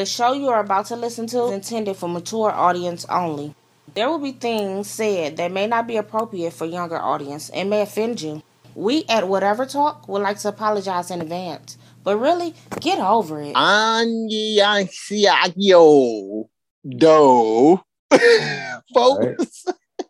[0.00, 3.54] The show you are about to listen to is intended for mature audience only.
[3.92, 7.82] There will be things said that may not be appropriate for younger audience and may
[7.82, 8.42] offend you.
[8.74, 13.54] We at Whatever Talk would like to apologize in advance, but really get over it.
[13.54, 14.88] Angiacio
[16.88, 17.80] do
[18.94, 19.66] folks.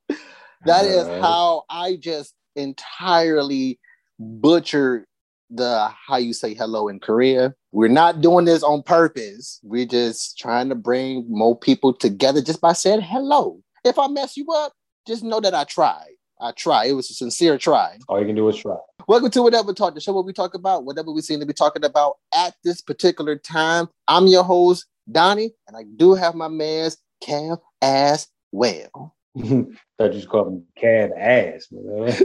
[0.66, 3.80] that is how I just entirely
[4.20, 5.06] butchered
[5.50, 7.54] the how you say hello in Korea.
[7.72, 9.60] We're not doing this on purpose.
[9.62, 13.60] We're just trying to bring more people together just by saying hello.
[13.84, 14.72] If I mess you up,
[15.06, 16.14] just know that I tried.
[16.40, 16.86] I tried.
[16.86, 17.98] It was a sincere try.
[18.08, 18.76] All you can do is try.
[19.06, 21.52] Welcome to Whatever Talk, the show where we talk about whatever we seem to be
[21.52, 23.88] talking about at this particular time.
[24.08, 29.14] I'm your host, Donnie, and I do have my man's Cam as well.
[29.38, 29.68] Thought
[30.00, 31.66] you just called him cab ass.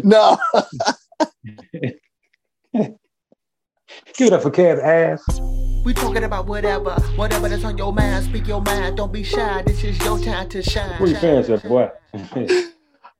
[0.04, 0.38] No,
[4.18, 5.24] Give it up for cab ass.
[5.84, 8.26] We talking about whatever, whatever that's on your mind.
[8.26, 9.62] Speak your mind, don't be shy.
[9.64, 11.00] This is your time to shine.
[11.00, 11.92] Where your fans at, boy?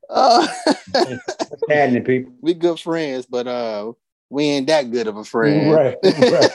[0.10, 0.48] uh,
[0.92, 2.34] What's happening, people?
[2.42, 3.92] we good friends, but uh,
[4.30, 5.74] we ain't that good of a friend.
[5.74, 6.52] Right, right.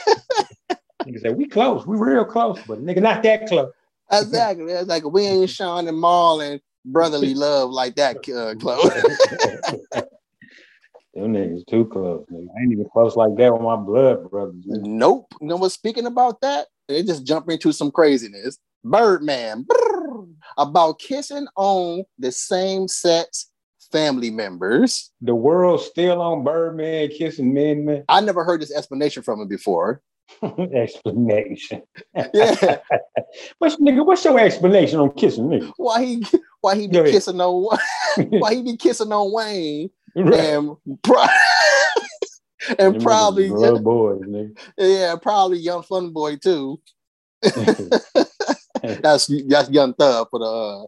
[1.05, 1.87] Nigga said, we close.
[1.87, 3.71] We real close, but nigga, not that close.
[4.11, 4.71] Exactly.
[4.73, 8.91] It's like we ain't Sean and Maul and brotherly love like that, uh, close.
[11.13, 12.47] Them niggas too close, nigga.
[12.57, 14.55] I ain't even close like that with my blood brothers.
[14.65, 14.85] nigga.
[14.85, 15.33] Nope.
[15.41, 15.71] You know what?
[15.71, 18.57] Speaking about that, they just jump into some craziness.
[18.83, 23.51] Birdman brrr, about kissing on the same sex
[23.91, 25.11] family members.
[25.21, 28.05] The world's still on Birdman kissing men, man.
[28.09, 30.01] I never heard this explanation from him before.
[30.73, 31.83] explanation.
[32.33, 32.77] Yeah,
[33.59, 34.05] What's nigga?
[34.05, 35.71] What's your explanation on kissing me?
[35.77, 36.25] why he
[36.61, 37.77] why he be kissing on
[38.29, 40.39] why he be kissing on Wayne Right.
[40.39, 41.23] and pro-
[42.79, 44.57] and Them probably blood boys, nigga.
[44.77, 46.79] yeah probably young fun boy too.
[48.81, 50.85] That's that's young thug for the uh,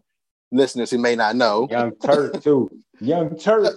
[0.50, 1.68] listeners who may not know.
[1.70, 2.68] Young Turk too.
[3.00, 3.76] Young Turk.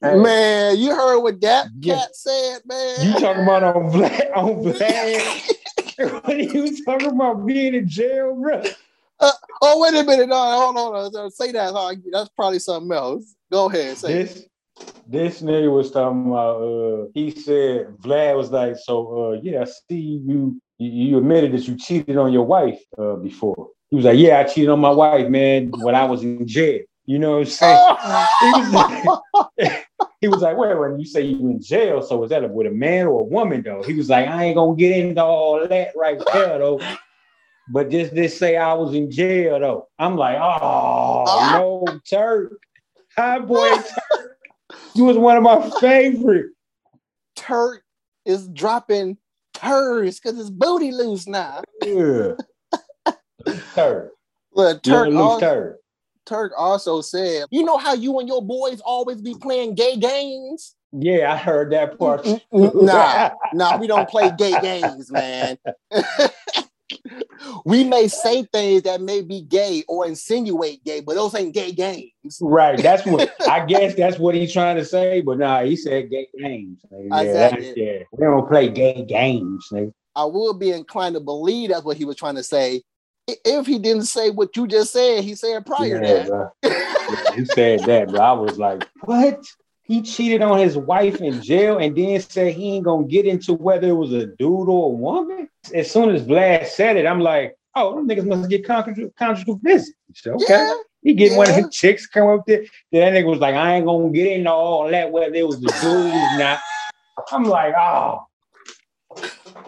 [0.00, 1.96] Hey, Man, you heard what that Yeah.
[1.96, 2.96] cat said, man.
[3.02, 4.36] You talking about on Vlad?
[4.36, 5.52] On Vlad?
[6.22, 8.62] what are you talking about being in jail, bro?
[9.62, 10.28] oh, wait a minute.
[10.28, 10.94] No, hold on.
[10.94, 11.30] hold on.
[11.30, 11.98] Say that.
[12.12, 13.34] That's probably something else.
[13.50, 13.96] Go ahead.
[13.98, 14.50] Say it.
[14.78, 16.62] This this nigga was talking about.
[16.62, 20.60] Uh, he said Vlad was like, so uh, yeah, I see you.
[20.78, 23.70] You, admitted that you cheated on your wife uh, before.
[23.88, 26.82] He was like, yeah, I cheated on my wife, man, when I was in jail.
[27.06, 27.96] You know what I'm saying?
[28.40, 28.72] he was
[29.58, 29.86] like,
[30.20, 32.70] he was like, wait, when you say you in jail, so is that with a
[32.70, 33.82] man or a woman though?
[33.84, 36.80] He was like, I ain't gonna get into all that right there though.
[37.68, 39.88] But just just say I was in jail though.
[39.98, 42.60] I'm like, oh no, Turk.
[43.16, 43.78] Hi boy.
[44.96, 46.46] You was one of my favorite.
[47.36, 47.82] Turk
[48.24, 49.18] is dropping
[49.52, 51.62] turds because his booty loose now.
[51.84, 52.32] Yeah.
[53.74, 54.12] Turk.
[54.54, 55.80] Look, Turk Turk, loose Turk.
[56.24, 60.74] Turk also said, you know how you and your boys always be playing gay games?
[60.92, 62.26] Yeah, I heard that part.
[62.52, 65.58] Nah, nah, we don't play gay games, man.
[67.64, 71.72] we may say things that may be gay or insinuate gay, but those ain't gay
[71.72, 72.12] games.
[72.40, 72.78] Right.
[72.80, 75.20] That's what I guess that's what he's trying to say.
[75.20, 76.80] But nah, he said gay games.
[76.90, 77.72] Yeah, Exactly.
[77.76, 78.02] yeah.
[78.12, 79.92] We don't play gay games, nigga.
[80.14, 82.82] I would be inclined to believe that's what he was trying to say.
[83.28, 86.50] If he didn't say what you just said, he said prior Yeah, to.
[86.62, 89.44] Yeah, he said that, but I was like, what?
[89.86, 93.54] He cheated on his wife in jail and then said he ain't gonna get into
[93.54, 95.48] whether it was a dude or a woman.
[95.72, 99.60] As soon as Vlad said it, I'm like, oh, them niggas must get conjugal, conjugal
[99.62, 99.92] visits.
[100.14, 100.44] So, okay.
[100.48, 102.64] Yeah, He get one of his chicks come up there.
[102.90, 105.58] Then that nigga was like, I ain't gonna get into all that, whether it was
[105.58, 106.58] a dude or not.
[107.30, 108.26] I'm like, oh,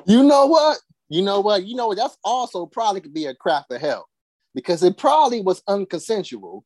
[0.04, 0.78] You know what?
[1.08, 1.64] You know what?
[1.64, 1.96] You know what?
[1.96, 4.08] That's also probably could be a crap of hell
[4.54, 6.62] because it probably was unconsensual.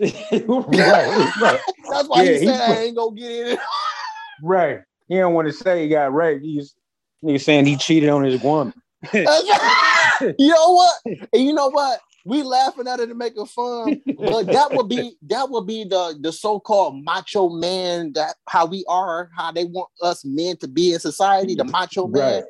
[0.00, 3.58] Right, right, That's why Yeah, he said I ain't gonna get in it.
[4.42, 4.80] right.
[5.08, 6.44] He don't want to say he got raped.
[6.44, 6.74] He's
[7.24, 8.72] nigga saying he cheated on his woman.
[9.12, 9.24] you
[10.38, 10.94] know what?
[11.04, 12.00] And you know what?
[12.24, 16.18] We laughing at it and making fun, but that would be that would be the
[16.20, 20.92] the so-called macho man that how we are, how they want us men to be
[20.92, 22.34] in society, the macho man.
[22.34, 22.44] Right.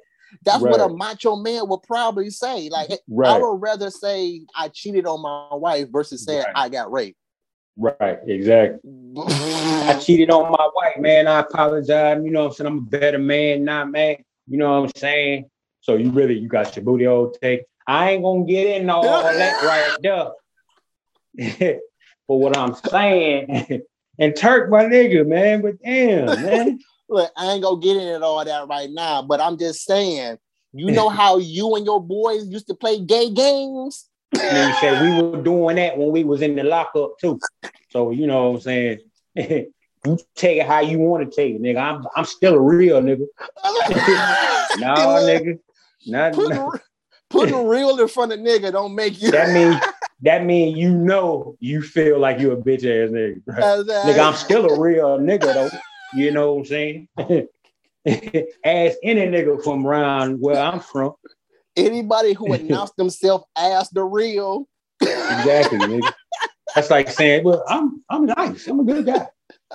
[0.44, 2.68] That's what a macho man would probably say.
[2.68, 2.90] Like
[3.24, 6.52] I would rather say I cheated on my wife versus saying Right.
[6.54, 7.18] I got raped.
[7.76, 8.80] right, exactly.
[9.16, 11.26] I cheated on my wife, man.
[11.26, 12.20] I apologize.
[12.22, 12.66] You know what I'm saying?
[12.68, 14.16] I'm a better man, not man.
[14.46, 15.50] You know what I'm saying?
[15.80, 17.64] So you really you got your booty all take.
[17.86, 20.32] I ain't gonna get in all that right
[21.34, 21.80] there.
[22.28, 23.82] but what I'm saying,
[24.18, 26.78] and Turk, my nigga, man, but damn, man.
[27.08, 30.38] Look, I ain't gonna get into all that right now, but I'm just saying
[30.72, 34.08] You know how you and your boys used to play gay games?
[34.32, 37.40] And he said we were doing that when we was in the lockup too.
[37.90, 38.98] So you know what I'm saying.
[40.04, 41.80] you take it how you want to take it, nigga.
[41.80, 43.26] I'm I'm still a real nigga.
[44.78, 45.58] no, nigga.
[46.06, 46.80] Not, putting, not-
[47.28, 49.30] putting real in front of nigga don't make you.
[49.30, 49.80] that mean
[50.22, 53.40] that mean you know you feel like you a bitch ass nigga.
[53.46, 53.86] Right?
[54.06, 55.70] Nigga, I'm still a real nigga though.
[56.14, 57.08] You know what I'm saying?
[57.18, 61.14] Ask any nigga from around where I'm from.
[61.76, 64.66] Anybody who announced themselves as the real.
[65.00, 66.12] Exactly, nigga.
[66.74, 68.66] That's like saying, well, I'm I'm nice.
[68.66, 69.26] I'm a good guy.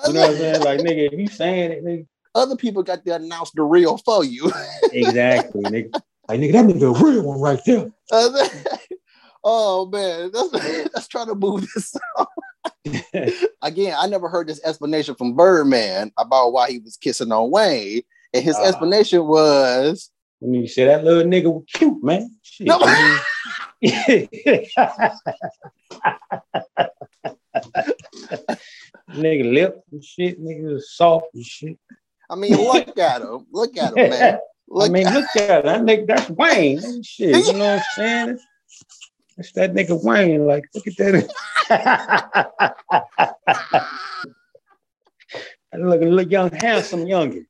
[0.07, 0.61] You know what I'm saying?
[0.63, 2.07] Like, nigga, if you saying it, nigga.
[2.35, 4.51] Other people got to announce the real for you.
[4.91, 6.01] Exactly, nigga.
[6.27, 7.91] Like, nigga, that nigga a real one right there.
[9.43, 10.49] oh man, that's
[10.93, 11.95] that's trying to move this.
[13.61, 18.01] Again, I never heard this explanation from Birdman about why he was kissing on Wayne,
[18.33, 18.63] and his Uh.
[18.63, 20.09] explanation was
[20.39, 22.35] When you say that little nigga was cute, man.
[22.41, 22.67] Shit.
[22.67, 22.79] No.
[29.11, 31.77] nigga lip and shit, nigga was soft and shit.
[32.29, 33.45] I mean, look at him.
[33.51, 34.39] Look at him, man.
[34.67, 35.65] Look I mean, at look at it.
[35.65, 37.03] That nigga, that's Wayne.
[37.03, 38.39] Shit, you know what I'm saying?
[39.37, 40.45] That's that nigga Wayne.
[40.45, 41.29] Like, look at that.
[41.69, 42.73] that
[45.77, 47.45] look, look young, handsome youngin.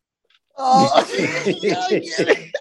[0.55, 2.51] Oh, I it.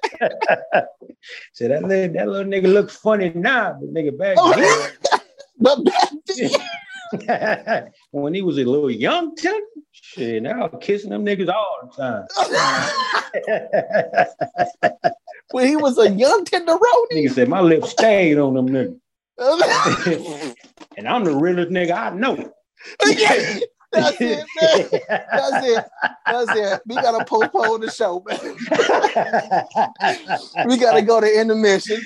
[1.52, 4.88] So that little, that little nigga looks funny now, but nigga back Oh,
[5.58, 6.50] but back then,
[7.26, 12.02] then, when he was a little young tender, shit, now kissing them niggas all the
[12.02, 12.26] time.
[15.50, 17.12] when he was a young tenderoni.
[17.12, 18.98] nigga said my lips stayed on them niggas.
[20.96, 22.36] And I'm the realest nigga I know.
[23.06, 23.58] Yeah,
[23.92, 25.00] That's it, man.
[25.08, 25.84] That's it.
[26.26, 26.80] That's it.
[26.86, 28.38] We gotta postpone the show, man.
[30.68, 32.00] We gotta go to intermission.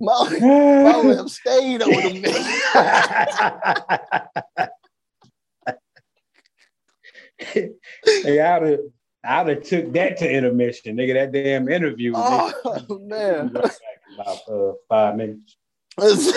[0.00, 2.34] my, my lips stayed on them.
[7.38, 8.80] hey, I'd have,
[9.24, 11.14] I'd have took that to intermission, nigga.
[11.14, 12.12] That damn interview.
[12.12, 12.52] nigga.
[12.64, 13.56] Oh man.
[14.14, 15.56] About uh, five minutes.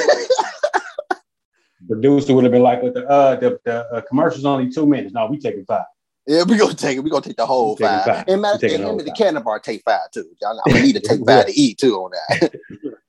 [1.88, 5.14] Producer would have been like, "With the uh, the, the uh, commercial's only two minutes.
[5.14, 5.86] No, we taking five.
[6.28, 7.02] Yeah, we gonna take it.
[7.02, 8.06] We gonna take the whole five.
[8.06, 8.26] five.
[8.28, 10.30] And, matter, and the him and the cannon bar take five too.
[10.42, 12.54] Y'all I'm gonna need to take five to eat too on that.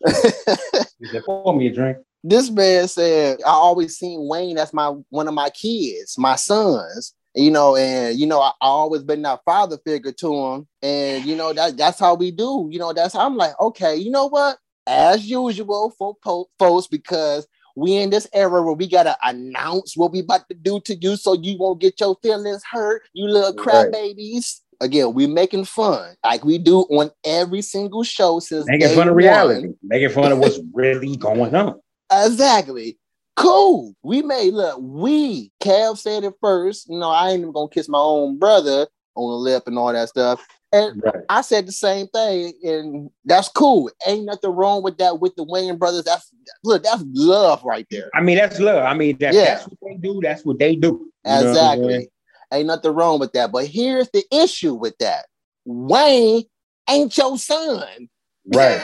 [0.99, 4.95] He said, "Pour me a drink." this man said, I always seen Wayne as my
[5.11, 7.15] one of my kids, my sons.
[7.35, 10.69] You know, and you know, I, I always been that father figure to him.
[10.83, 12.69] And you know, that that's how we do.
[12.71, 14.59] You know, that's how I'm like, okay, you know what?
[14.87, 20.13] As usual for po- folks, because we in this era where we gotta announce what
[20.13, 23.55] we about to do to you so you won't get your feelings hurt, you little
[23.55, 23.93] crap Right.
[23.93, 24.61] babies.
[24.83, 29.15] Again, we making fun like we do on every single show since Making fun of
[29.15, 29.25] one.
[29.25, 29.69] reality.
[29.83, 31.81] Making fun of what's really going on.
[32.13, 32.99] Exactly.
[33.43, 33.95] Cool.
[34.05, 34.79] We made look.
[34.81, 36.89] We Cal said it first.
[36.89, 38.87] You know, I ain't even gonna kiss my own brother
[39.17, 40.47] on the lip and all that stuff.
[40.73, 41.25] And Right.
[41.29, 43.91] I said the same thing, and that's cool.
[44.07, 46.05] Ain't nothing wrong with that with the Wayne brothers.
[46.05, 46.31] That's
[46.63, 48.11] look, that's love right there.
[48.15, 48.85] I mean, that's love.
[48.85, 49.57] I mean, that, Yeah.
[49.57, 50.21] that's what they do.
[50.23, 51.11] That's what they do.
[51.25, 52.09] Exactly.
[52.53, 53.51] Ain't nothing wrong with that.
[53.51, 55.27] But here's the issue with that.
[55.65, 56.45] Wayne
[56.89, 58.09] ain't your son.
[58.47, 58.83] Right.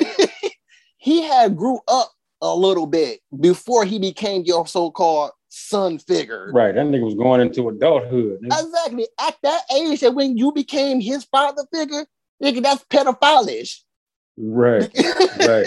[0.98, 2.10] he had grew up
[2.40, 6.50] a little bit before he became your so-called son figure.
[6.52, 6.74] Right.
[6.74, 8.40] That nigga was going into adulthood.
[8.42, 8.60] nigga.
[8.62, 9.06] Exactly.
[9.20, 12.06] At that age, that when you became his father figure,
[12.42, 13.80] nigga, that's pedophilish.
[14.36, 14.88] Right.
[15.46, 15.66] Right.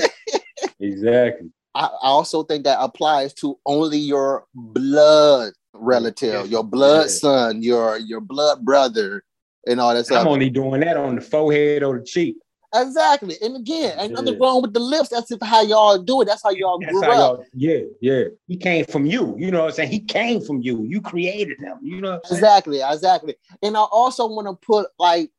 [0.80, 1.50] exactly.
[1.74, 7.08] I, I also think that applies to only your blood relative, your blood Yeah.
[7.14, 9.24] son, your your blood brother,
[9.68, 10.22] and all that stuff.
[10.22, 12.36] I'm only doing that on the forehead or the cheek.
[12.74, 13.36] Exactly.
[13.42, 14.40] And again, ain't nothing Yeah.
[14.40, 15.10] wrong with the lips.
[15.10, 16.26] That's how y'all do it.
[16.26, 17.38] That's how y'all That's grew how up.
[17.38, 18.24] y'all, yeah, yeah.
[18.48, 19.36] He came from you.
[19.38, 19.92] You know what I'm saying?
[19.92, 20.84] He came from you.
[20.84, 21.78] You created him.
[21.82, 22.40] You know what I'm saying?
[22.40, 23.36] Exactly, exactly.
[23.62, 25.30] And I also want to put like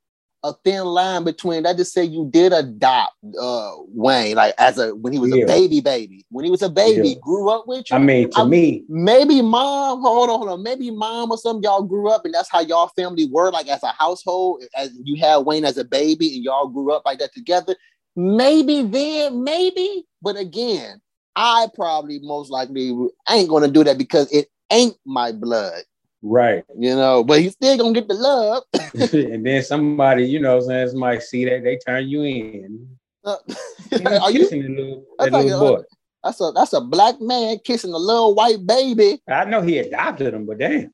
[0.44, 1.76] a thin line between that.
[1.76, 5.44] Just say you did adopt uh Wayne, like as a when he was Yeah.
[5.44, 6.26] a baby, baby.
[6.30, 7.14] When he was a baby, Yeah.
[7.22, 7.96] grew up with you.
[7.96, 10.62] I mean, to I'm- me, maybe mom, hold on, hold on.
[10.62, 13.82] Maybe mom or something, y'all grew up and that's how y'all family were, like as
[13.82, 17.32] a household, as you had Wayne as a baby and y'all grew up like that
[17.34, 17.76] together.
[18.16, 21.00] Maybe then, maybe, but again,
[21.34, 22.94] I probably most likely
[23.30, 25.82] ain't gonna do that because it ain't my blood,
[26.22, 26.64] right.
[26.78, 27.24] you know.
[27.24, 28.64] But he's still gonna get the love.
[29.12, 32.88] and then somebody, you know saying, somebody see that, they turn you in.
[33.24, 33.36] Uh,
[33.92, 34.38] You Are you?
[34.40, 35.82] kissing little, that thought little you- boy.
[36.24, 39.20] That's a that's a black man kissing a little white baby.
[39.28, 40.90] I know he adopted him, but damn.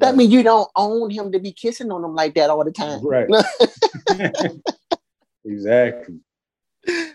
[0.00, 2.72] That means you don't own him to be kissing on him like that all the
[2.72, 3.00] time.
[3.06, 3.28] Right.
[5.44, 6.20] exactly.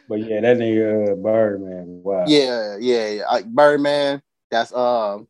[0.08, 2.02] But yeah, that nigga uh, Birdman.
[2.04, 2.26] Wow.
[2.28, 3.26] Yeah, yeah, yeah.
[3.28, 4.22] Like Birdman,
[4.56, 5.28] that's um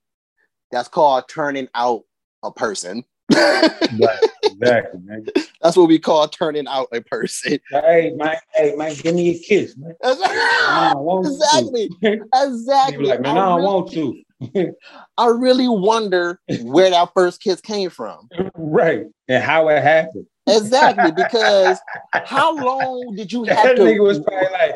[0.72, 2.03] that's called turning out
[2.44, 3.03] a person.
[3.32, 4.20] Right.
[4.44, 5.25] Exactly, man.
[5.62, 7.58] That's what we call turning out a person.
[7.72, 9.96] Hey, man, hey, man, give me a kiss, man.
[10.03, 11.32] I don't want to.
[11.32, 11.89] exactly.
[12.34, 13.05] Exactly.
[13.08, 14.22] like, man, I don't want to.
[15.17, 18.29] I really wonder where that first kiss came from.
[18.55, 19.05] right.
[19.27, 20.27] And how it happened.
[20.48, 21.79] Exactly, because
[22.13, 23.84] how long did you have That to?
[23.84, 24.75] That nigga was probably like,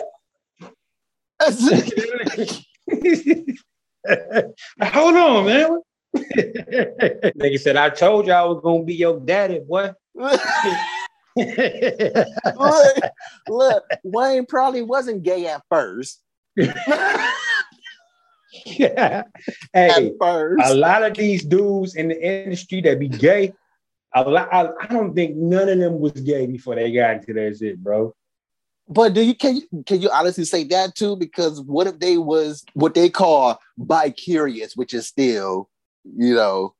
[4.81, 5.79] hold on, man.
[6.15, 9.91] nigga said, I told you I was gonna be your daddy, boy.
[12.55, 12.97] look,
[13.47, 16.21] look, Wayne probably wasn't gay at first.
[16.55, 17.23] yeah.
[19.73, 23.53] At Hey, first, a lot of these dudes in the industry that be gay,
[24.15, 27.33] a lot, I, I don't think none of them was gay before they got into
[27.33, 28.13] that shit, bro.
[28.89, 31.15] But do you can you can you honestly say that too?
[31.15, 35.69] Because what if they was what they call bi-curious, which is still,
[36.03, 36.73] you know,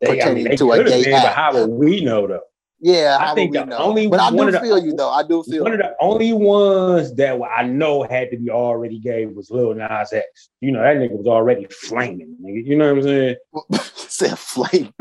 [0.00, 2.40] They, I Pertaining mean, they to a gay been, but how would we know though?
[2.80, 3.76] yeah, I think the know?
[3.78, 5.08] only but I one do of the- feel you though.
[5.08, 8.98] I do feel One of the only ones that I know had to be already
[8.98, 10.50] gay was Lil Nas X.
[10.60, 12.66] You know, that nigga was already flaming, nigga.
[12.66, 13.36] You know what I'm saying?
[13.96, 14.92] said flame.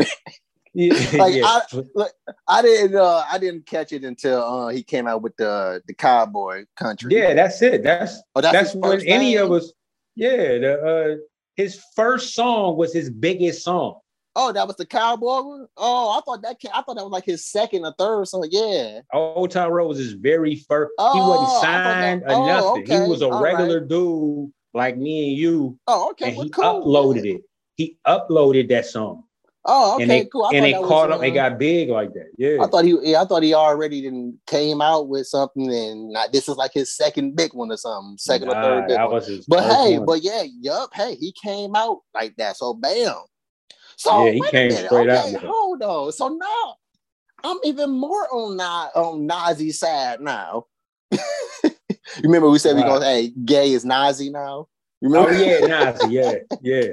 [0.75, 1.59] Yeah, Like, yeah.
[2.47, 5.93] I didn't uh I didn't catch it until uh he came out with the the
[5.93, 7.13] cowboy country.
[7.13, 7.83] yeah, that's it.
[7.83, 9.71] That's Oh, that's, that's, when any of us.
[10.15, 11.15] Yeah, the uh,
[11.55, 13.99] his first song was his biggest song.
[14.35, 15.67] Oh, that was the cowboy one.
[15.77, 16.59] Oh, I thought that.
[16.59, 18.47] Came, I thought that was like his second or third song.
[18.49, 19.01] Yeah.
[19.13, 20.89] Old Town Road was his very first.
[20.97, 22.83] he Oh, wasn't signed that- or oh, nothing.
[22.83, 23.53] okay, He was a all right.
[23.53, 26.29] regular dude like me and you, Oh, okay.
[26.29, 26.63] and well, he cool.
[26.63, 27.41] uploaded it.
[27.75, 29.23] He uploaded that song,
[29.65, 30.49] Oh, okay, and they cool.
[30.53, 31.21] And they was, caught up.
[31.21, 32.31] They uh, got big like that.
[32.37, 32.97] Yeah, I thought he.
[33.01, 36.73] Yeah, I thought he already didn't came out with something, and not, this is like
[36.73, 39.11] his second big one or something, second or third big one.
[39.11, 40.05] was But hey, one.
[40.05, 40.89] but yeah, yup.
[40.93, 42.57] Hey, he came out like that.
[42.57, 43.15] So bam.
[43.95, 45.39] So Yeah, he came straight out okay, it.
[45.39, 46.11] hold on.
[46.11, 46.75] So now
[47.43, 50.65] I'm even more on Na- on Nazi's side now.
[51.11, 51.71] you
[52.23, 54.67] remember we said we gonna hey, gay is Nazi now.
[55.01, 55.45] You oh remember?
[55.45, 56.87] yeah, Nazi, yeah, yeah.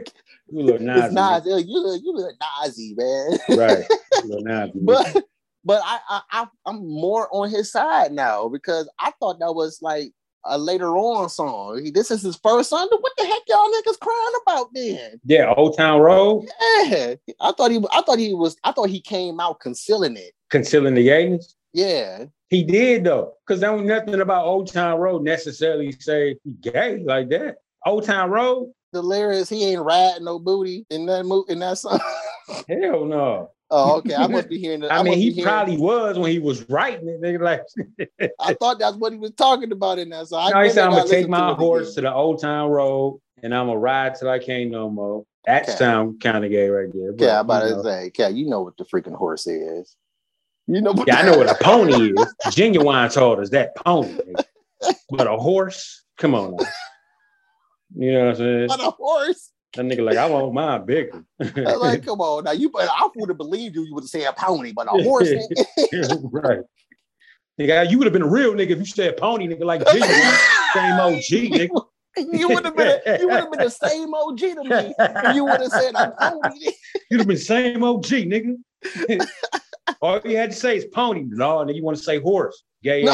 [0.53, 1.49] You look Nazi, it's Nazi.
[1.51, 3.39] You look, you look Nazi, man.
[3.57, 3.85] right?
[4.25, 4.73] Nazi.
[4.83, 5.25] but
[5.65, 9.79] but I, I I I'm more on his side now because I thought that was
[9.83, 10.13] like
[10.45, 11.83] a later on song.
[11.85, 12.89] He- This is his first song.
[12.91, 15.21] What the heck y'all niggas crying about then?
[15.25, 16.49] yeah, Old Town Road,
[16.85, 20.33] Yeah, I thought he I thought he was I thought he came out concealing it.
[20.51, 21.55] concealing the gayness.
[21.73, 26.53] Yeah, He did though, because there was nothing about Old Town Road necessarily say he
[26.55, 27.59] gay like that.
[27.87, 31.79] Old Town Road, the lyrics he ain't riding no booty in that mo- in that
[31.79, 32.01] song.
[32.69, 33.51] hell no.
[33.71, 34.15] oh, okay.
[34.15, 34.81] I must be hearing.
[34.81, 37.21] The, I, I, mean, he probably was when he was writing it.
[37.21, 40.49] Nigga, like, I thought that's what he was talking about in that song.
[40.49, 42.71] I no, he said, "I'm gonna take listen to my horse to the Old Town
[42.71, 45.73] Road, and I'm gonna ride till I can't no more." That Okay.
[45.73, 47.13] sound kind of gay right there.
[47.13, 49.97] but, Yeah, I'm about you to say, yeah, you know what the freaking horse is.
[50.67, 50.93] You know.
[50.93, 52.35] What Yeah, I know what a pony is.
[52.49, 54.35] Ginuwine told us that pony,
[55.09, 56.05] but a horse.
[56.19, 56.65] Come on, now.
[57.95, 58.69] You know what I'm saying?
[58.69, 59.53] What a horse.
[59.75, 61.25] That nigga like I want mine bigger.
[61.41, 62.51] I'm like, come on now.
[62.53, 63.85] You, but I would have believed you.
[63.85, 65.29] You would have said a pony, but a horse.
[65.29, 66.19] nigga.
[66.33, 66.61] right.
[67.61, 70.01] Nigga, you would have been a real nigga if you said pony, nigga, like G,
[70.01, 71.85] Same OG, nigga.
[72.17, 73.01] you would have been.
[73.21, 74.95] You would have been the same OG to me.
[74.99, 76.73] if You would have said a pony.
[77.11, 78.57] You'd have been same OG, nigga.
[80.01, 81.25] All you had to say is pony.
[81.27, 82.63] No, nigga, you want to say horse.
[82.83, 83.05] Gay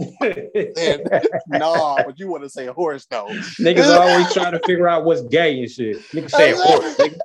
[0.00, 1.26] ass.
[1.48, 3.28] no, but you want to say a horse though.
[3.60, 6.02] Niggas always trying to figure out what's gay and shit.
[6.10, 7.18] Nigga say horse, nigga.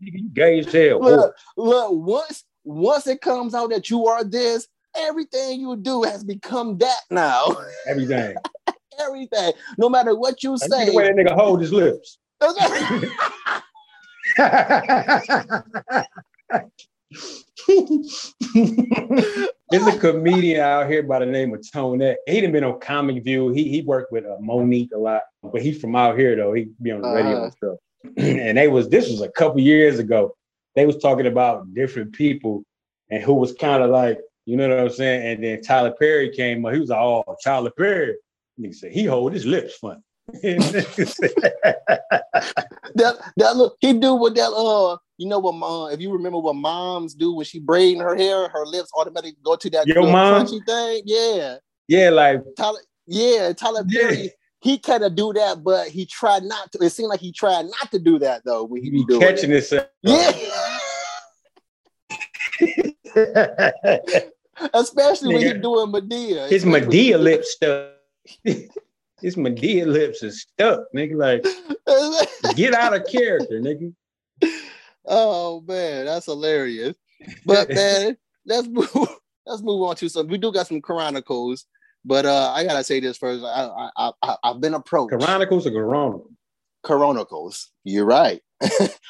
[0.00, 1.00] You gay as hell.
[1.00, 1.92] Look, look.
[1.92, 7.00] Once, once it comes out that you are this, everything you do has become that
[7.10, 7.56] now.
[7.86, 8.34] Everything.
[9.00, 10.86] everything, no matter what you say.
[10.86, 12.18] the way that nigga hold his lips.
[19.70, 22.16] There's a comedian out here by the name of Tonette.
[22.26, 23.50] He done been on Comic View.
[23.50, 26.52] He he worked with uh, Mo'Nique a lot, but he's from out here though.
[26.52, 27.44] He be on the radio Uh-huh.
[27.44, 27.76] and stuff.
[28.16, 30.34] and they was this was a couple years ago.
[30.74, 32.64] They was talking about different people
[33.10, 35.26] and who was kind of like, you know what I'm saying.
[35.26, 36.72] And then Tyler Perry came up.
[36.72, 38.16] He was like, oh, Tyler Perry.
[38.58, 40.00] Nigga said he hold his lips funny.
[42.94, 46.38] That that look he do what that uh you know what mom if you remember
[46.38, 50.02] what moms do when she braiding her hair her lips automatically go to that Yo,
[50.02, 50.46] mom?
[50.46, 51.56] crunchy thing yeah
[51.88, 54.00] yeah, like Tyler yeah Tyler Yeah.
[54.08, 54.32] Perry
[54.62, 56.78] he kind of do that, but he tried not to.
[56.84, 59.50] It seemed like he tried not to do that though when he be doing catching
[59.50, 59.64] it.
[59.68, 59.72] this.
[60.02, 60.32] Yeah,
[64.74, 66.48] especially when he doing Madea.
[66.48, 67.92] His Madea lip stuck.
[69.22, 71.16] His Madea lips is stuck, nigga.
[71.16, 71.44] Like,
[72.56, 73.92] get out of character, nigga.
[75.06, 76.96] oh man, that's hilarious.
[77.44, 78.88] But man, let's move.
[79.46, 80.28] Let's move on to some.
[80.28, 81.66] We do got some chronicles,
[82.04, 83.42] but uh I gotta say this first.
[83.42, 85.18] I I, I I've been approached.
[85.18, 86.18] Chronicles or Corona?
[86.84, 87.72] Chronicles.
[87.82, 88.42] You're right.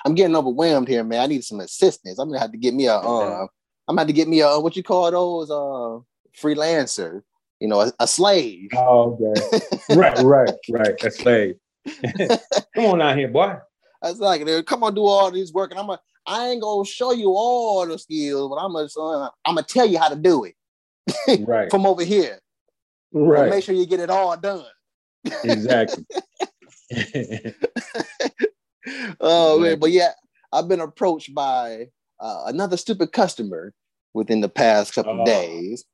[0.06, 1.20] I'm getting overwhelmed here, man.
[1.20, 2.18] I need some assistance.
[2.18, 2.94] I'm gonna have to get me a.
[2.94, 3.46] Uh,
[3.88, 6.00] I'm gonna have to get me a what you call those uh
[6.40, 7.22] freelancer.
[7.60, 8.70] You know, a, a slave.
[8.76, 9.60] Oh, okay.
[9.90, 11.04] right, right, right.
[11.04, 11.56] A slave.
[12.74, 13.56] Come on out here, boy.
[14.02, 16.00] That's like, come on, do all this work, and I'm gonna.
[16.26, 18.88] I ain't gonna show you all the skills, but I'm gonna.
[18.98, 20.54] Uh, I'm gonna tell you how to do it
[21.46, 22.38] Right, from over here.
[23.12, 23.50] Right.
[23.50, 24.64] Make sure you get it all done.
[25.44, 26.06] Exactly.
[29.20, 30.12] Oh man, but yeah,
[30.52, 31.88] I've been approached by
[32.18, 33.74] uh, another stupid customer
[34.14, 35.24] within the past couple Oh.
[35.26, 35.84] days.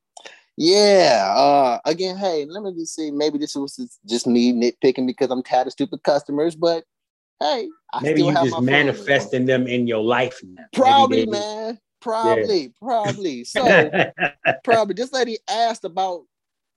[0.57, 1.33] Yeah.
[1.37, 3.11] Uh, again, hey, let me just see.
[3.11, 6.85] Maybe this was just me nitpicking because I'm tired of stupid customers, but
[7.41, 8.87] hey, I Maybe still you have just my fun with them.
[8.87, 10.63] manifesting them in your life now.
[10.63, 11.79] Maybe Probably, they- man.
[12.01, 13.45] Probably, probably.
[13.49, 14.11] So
[14.63, 16.23] probably this lady asked about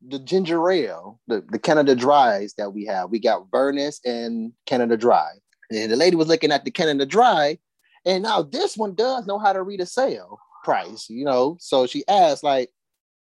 [0.08, 3.10] the ginger ale, the, the Canada Dries that we have.
[3.12, 5.30] We got Vernors and Canada Dry.
[5.72, 7.60] And the lady was looking at the Canada Dry,
[8.06, 11.58] and now this one does know how to read a sale price, you know.
[11.60, 12.72] So she asked, like,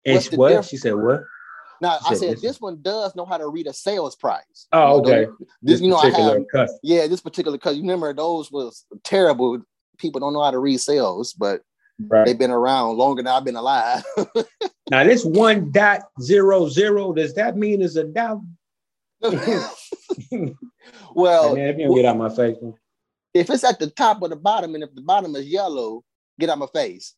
[0.06, 0.66] And What's what?
[0.66, 1.24] She said what?
[1.82, 4.16] now She I said said this this one does know how to read a sales
[4.16, 4.68] price.
[4.72, 5.26] Oh, You know, okay.
[5.26, 6.80] those- This, you know, I have customer.
[6.84, 9.62] yeah, this particular because you remember those was terrible.
[9.98, 11.62] People don't know how to read sales, but
[12.08, 12.26] Right.
[12.26, 14.04] they've been around longer than I've been alive.
[14.90, 18.42] Now this one dot zero zero, does that mean it's a dollar?
[21.16, 22.74] well, man, if you get out my face, man.
[23.34, 26.04] if it's at the top or the bottom, and if the bottom is yellow,
[26.40, 27.14] get out my face.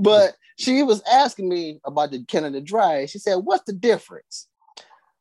[0.00, 3.06] But she was asking me about the Canada Dry.
[3.06, 4.48] She said, "What's the difference?"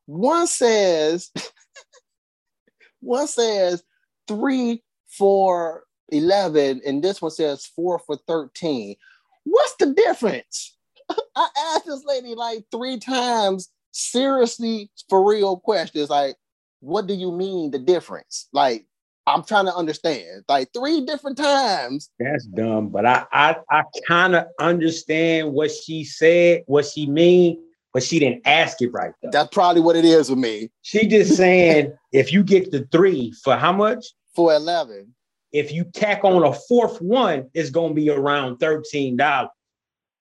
[0.05, 1.31] One says,
[2.99, 3.83] one says
[4.27, 8.95] three for eleven, and this one says four for thirteen.
[9.43, 10.77] What's the difference?
[11.35, 16.09] I asked this lady like three times, seriously, for real questions.
[16.09, 16.35] Like,
[16.79, 18.47] what do you mean the difference?
[18.53, 18.85] Like,
[19.29, 20.43] I'm trying to understand.
[20.47, 22.09] Like three different times.
[22.19, 22.89] That's dumb.
[22.89, 27.61] But I I, I kind of understand what she said, what she mean,
[27.93, 29.29] but she didn't ask it right though.
[29.31, 30.69] That's probably what it is with me.
[30.81, 34.05] She just saying if you get the three for how much?
[34.35, 35.13] For 11.
[35.51, 39.49] If you tack on a fourth one, it's gonna be around thirteen dollars.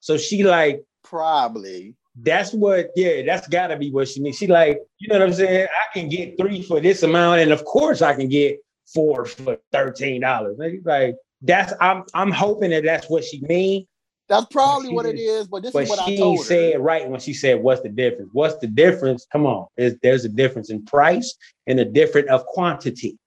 [0.00, 1.94] So she like Probably.
[2.16, 5.32] that's what yeah that's gotta be what she means she like you know what i'm
[5.32, 8.58] saying i can get three for this amount and of course i can get
[8.94, 13.86] four for $13 like that's i'm i'm hoping that that's what she mean.
[14.28, 16.44] That's probably what it is, but this but is what I she told her.
[16.44, 18.28] said right when she said what's the difference?
[18.34, 19.26] What's the difference?
[19.32, 19.66] Come on.
[19.78, 21.34] There's, there's a difference in price
[21.66, 23.18] and a difference of quantity.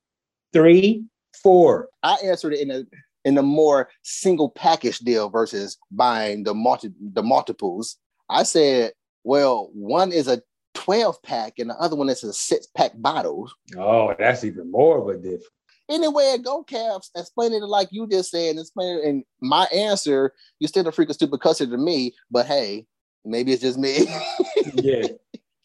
[0.53, 1.03] Three
[1.41, 1.87] four.
[2.03, 2.83] I answered it in a
[3.25, 7.97] in a more single package deal versus buying the multi the multiples.
[8.29, 8.93] I said,
[9.23, 10.41] well, one is a
[10.73, 13.49] 12 pack and the other one is a six pack bottle.
[13.77, 15.45] oh that's even more of a difference
[15.89, 19.03] Anyway, go Cavs, explain it like you just said, and explain it.
[19.03, 22.85] And my answer, you're still a freaking stupid customer to me, but hey,
[23.25, 24.07] maybe it's just me.
[24.75, 25.07] yeah,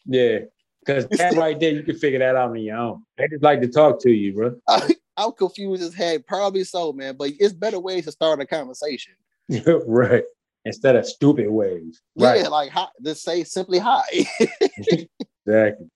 [0.05, 0.39] yeah.
[0.85, 3.03] Because that right there, you can figure that out on your own.
[3.17, 4.55] They just like to talk to you, bro.
[4.67, 6.27] I, I'm confused as heck.
[6.27, 7.15] Probably so, man.
[7.17, 9.13] But it's better ways to start a conversation.
[9.87, 10.23] right.
[10.65, 12.01] Instead of stupid ways.
[12.15, 12.51] Yeah, Right.
[12.51, 14.03] like hi, just say simply hi.
[14.77, 15.87] Exactly.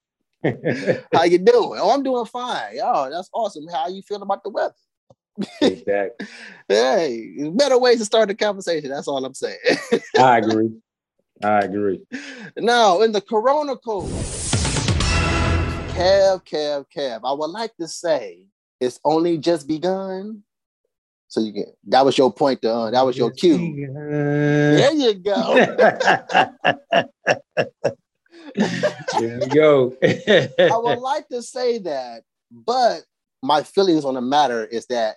[1.14, 1.78] How you doing?
[1.80, 2.76] Oh, I'm doing fine.
[2.82, 3.66] Oh, that's awesome.
[3.68, 4.74] How you feel about the weather?
[5.60, 6.26] exactly.
[6.68, 8.90] Hey, better ways to start the conversation.
[8.90, 9.58] That's all I'm saying.
[10.18, 10.70] I agree.
[11.42, 12.00] I agree.
[12.56, 14.10] now, in the Corona code,
[15.92, 17.20] Kev, Kev, Kev.
[17.24, 18.46] I would like to say
[18.80, 20.42] it's only just begun.
[21.28, 21.66] So you can.
[21.88, 22.64] That was your point.
[22.64, 23.74] Uh, that was your cue.
[23.94, 25.66] There you go.
[28.54, 29.96] there we go.
[30.02, 33.02] I would like to say that, but
[33.42, 35.16] my feelings on the matter is that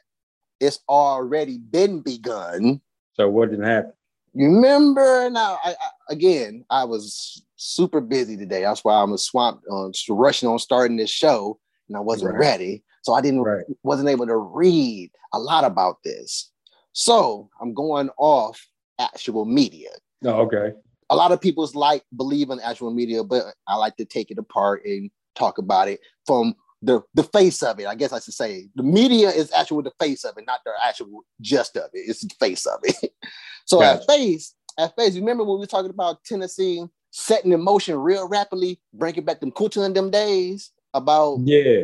[0.60, 2.82] it's already been begun.
[3.14, 3.94] so what didn't happen?
[4.34, 5.60] You remember now?
[5.64, 5.76] I, I
[6.10, 8.62] again, I was super busy today.
[8.64, 12.40] That's why I'm swamped on um, rushing on starting this show, and I wasn't Right.
[12.40, 13.64] ready, so I didn't Right.
[13.84, 16.52] wasn't able to read a lot about this.
[16.92, 18.66] So I'm going off
[19.00, 19.90] actual media.
[20.26, 20.74] Oh, okay.
[21.10, 24.38] A lot of people's like believe in actual media, but I like to take it
[24.40, 27.88] apart and talk about it from the the face of it.
[27.88, 30.72] I guess I should say the media is actually the face of it, not the
[30.84, 32.00] actual just of it.
[32.08, 33.12] It's the face of it.
[33.66, 34.02] so Gotcha.
[34.02, 38.28] at face, at face, remember when we were talking about Tennessee setting in motion real
[38.28, 41.84] rapidly, bringing back them Kunta and them days about Yeah.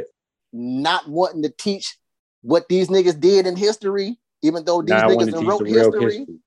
[0.52, 1.98] not wanting to teach
[2.42, 5.68] what these niggas did in history, even though these Now niggas to done teach wrote
[5.68, 6.18] history.
[6.18, 6.40] history.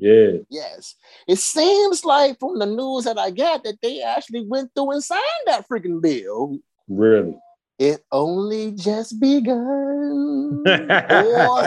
[0.00, 0.38] Yeah.
[0.48, 0.94] Yes.
[1.28, 5.04] It seems like from the news that I got that they actually went through and
[5.04, 6.58] signed that freaking bill.
[6.88, 7.36] Really.
[7.78, 10.64] It only just begun.
[10.66, 11.62] Or-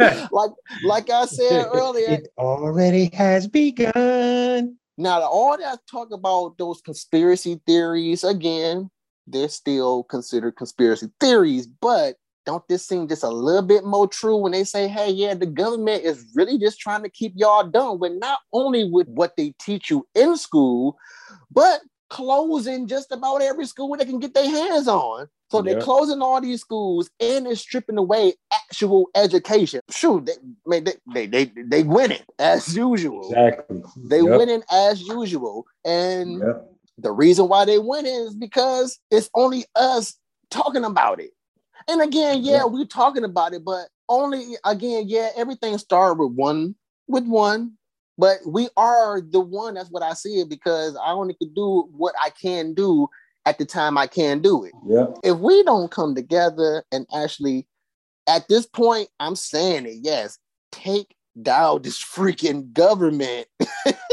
[0.32, 0.50] like,
[0.84, 4.76] like I said earlier, it already has begun.
[4.96, 8.90] now all that talk about those conspiracy theories, again,
[9.26, 14.36] they're still considered conspiracy theories, but don't this seem just a little bit more true
[14.36, 17.98] when they say, hey, yeah, the government is really just trying to keep y'all dumb
[17.98, 20.96] with not only with what they teach you in school,
[21.50, 25.28] but closing just about every school they can get their hands on.
[25.50, 29.80] So they're closing all these schools and they're stripping away actual education.
[29.90, 30.32] Shoot, they
[30.64, 33.26] man, they they they, they winning as usual.
[33.26, 33.82] Exactly.
[34.04, 34.38] They Yep.
[34.38, 35.66] winning as usual.
[35.84, 36.70] And Yep.
[36.98, 40.14] the reason why they winning is because it's only us
[40.52, 41.32] talking about it.
[41.88, 42.64] And again, yeah, Yeah.
[42.64, 46.74] we're talking about it, but only again, yeah, everything started with one,
[47.08, 47.72] with one.
[48.18, 49.74] But we are the one.
[49.74, 53.08] That's what I see it because I only can do what I can do
[53.46, 54.72] at the time I can do it.
[54.86, 55.18] Yep.
[55.24, 57.66] If we don't come together and actually,
[58.26, 60.38] at this point, I'm saying it, yes,
[60.70, 63.46] take down this freaking government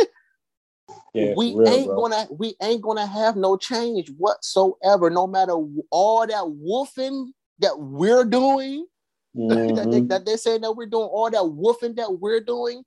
[1.13, 1.33] Yeah.
[1.35, 2.01] we real, ain't bro.
[2.03, 5.53] gonna we ain't gonna have no change whatsoever no matter
[5.89, 7.27] all that woofing
[7.59, 8.85] that we're doing
[9.35, 10.07] that, they, mm-hmm.
[10.07, 12.83] that they say that we're doing all that woofing that we're doing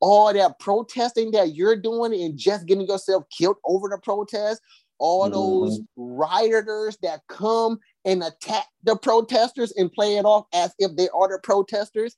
[0.00, 4.60] all that protesting that you're doing and just getting yourself killed over the protest
[4.98, 5.32] all mm-hmm.
[5.32, 11.08] those rioters that come and attack the protesters and play it off as if they
[11.14, 12.16] are the protesters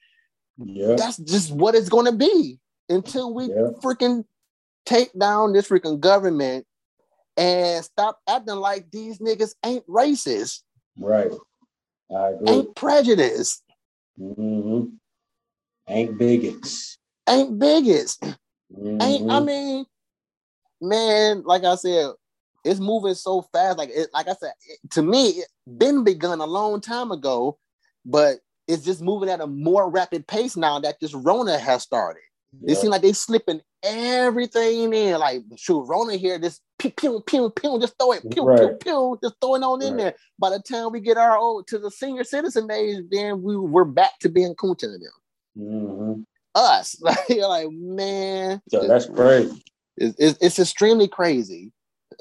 [0.59, 0.97] Yep.
[0.97, 3.73] that's just what it's going to be until we Yeah.
[3.83, 4.25] freaking
[4.87, 6.67] take down this freaking government
[7.37, 10.63] and stop acting like these niggas ain't racist,
[10.99, 11.31] Right.
[12.15, 12.49] I agree.
[12.49, 13.63] ain't prejudiced,
[14.19, 14.85] hmm
[15.89, 16.99] Ain't bigots.
[17.29, 19.31] ain't bigots, ain't.
[19.31, 19.45] I Mhm.
[19.47, 19.87] mean,
[20.81, 22.11] man, like I said,
[22.65, 23.79] it's moving so fast.
[23.79, 27.59] Like it, like I said, it- to me, it been begun a long time ago,
[28.05, 32.23] but it's just moving at a more rapid pace now that this Rona has started.
[32.63, 32.79] It Yep.
[32.79, 35.19] seems like they slipping everything in.
[35.19, 38.81] Like, shoot, Rona here, just pew, pew, pew, pew, just throw it, pew, pew, Right.
[38.81, 39.99] pew, just throw it on in Right.
[39.99, 40.15] there.
[40.39, 43.85] By the time we get our old to the senior citizen age, then we we're
[43.85, 45.13] back to being Kunta and them.
[45.59, 46.25] Mhm.
[46.55, 49.63] Us, like, you're like, man, So that's crazy.
[49.97, 51.73] it's, it's, it's extremely crazy,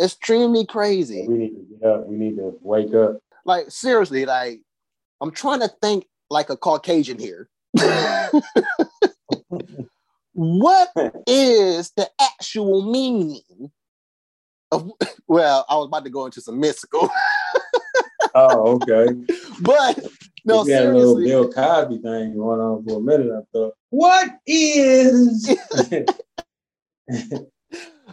[0.02, 1.26] extremely crazy.
[1.28, 2.08] We need to get up.
[2.08, 3.19] We need to wake up.
[3.45, 4.62] Like, seriously, like,
[5.21, 7.50] I'm trying to think like a Caucasian here.
[10.36, 10.89] what
[11.28, 13.71] is the actual meaning
[14.71, 14.91] of
[15.28, 17.10] well i was about to go into some mystical
[18.38, 19.13] Oh, okay.
[19.62, 19.98] but
[20.43, 23.32] no we had a little Bill Cosby thing going on for a minute.
[23.32, 25.56] I thought, what is?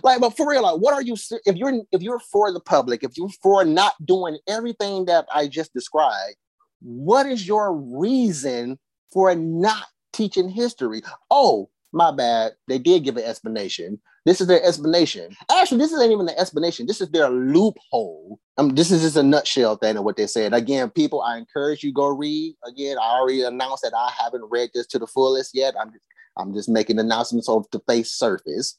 [0.03, 3.03] like but for real like what are you if you're if you're for the public
[3.03, 6.37] if you're for not doing everything that i just described
[6.81, 8.79] what is your reason
[9.13, 12.53] for not teaching history oh my bad.
[12.69, 14.01] They did give an explanation.
[14.25, 15.37] This is their explanation.
[15.51, 16.87] Actually this isn't even an explanation.
[16.87, 18.39] This is their loophole.
[18.57, 20.55] Um, this is just a nutshell thing of what they said.
[20.55, 22.55] Again people i encourage you go read.
[22.67, 25.75] Again i already announced that i haven't read this to the fullest yet.
[25.81, 25.93] I'm
[26.37, 28.79] i'm just making announcements off the face surface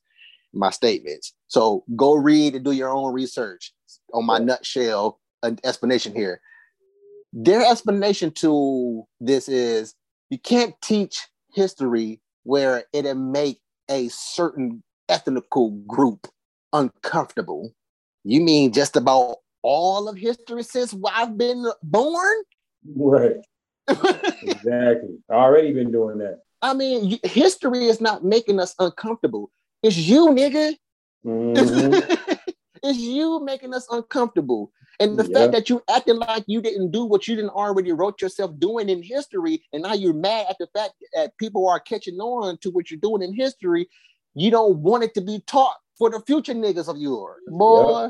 [0.54, 1.34] my statements.
[1.48, 3.74] So go read and do your own research
[4.14, 5.20] on my nutshell
[5.64, 6.42] explanation here.
[7.34, 9.96] Their explanation to this is
[10.30, 16.28] you can't teach history where it'll make a certain ethnical group
[16.72, 17.74] uncomfortable.
[18.24, 22.44] You mean just about all of history since I've been born?
[22.96, 23.38] right.
[24.46, 25.20] Exactly.
[25.30, 26.40] Already been doing that.
[26.62, 29.52] I mean, history is not making us uncomfortable.
[29.82, 30.76] It's you, nigga.
[31.26, 32.18] Mhm.
[32.84, 34.72] it's you making us uncomfortable.
[35.00, 35.40] And the Yeah.
[35.40, 38.90] fact that you acting like you didn't do what you didn't already wrote yourself doing
[38.90, 42.70] in history, and now you're mad at the fact that people are catching on to
[42.72, 43.90] what you're doing in history,
[44.36, 47.42] you don't want it to be taught for the future niggas of yours.
[47.48, 48.10] Boy.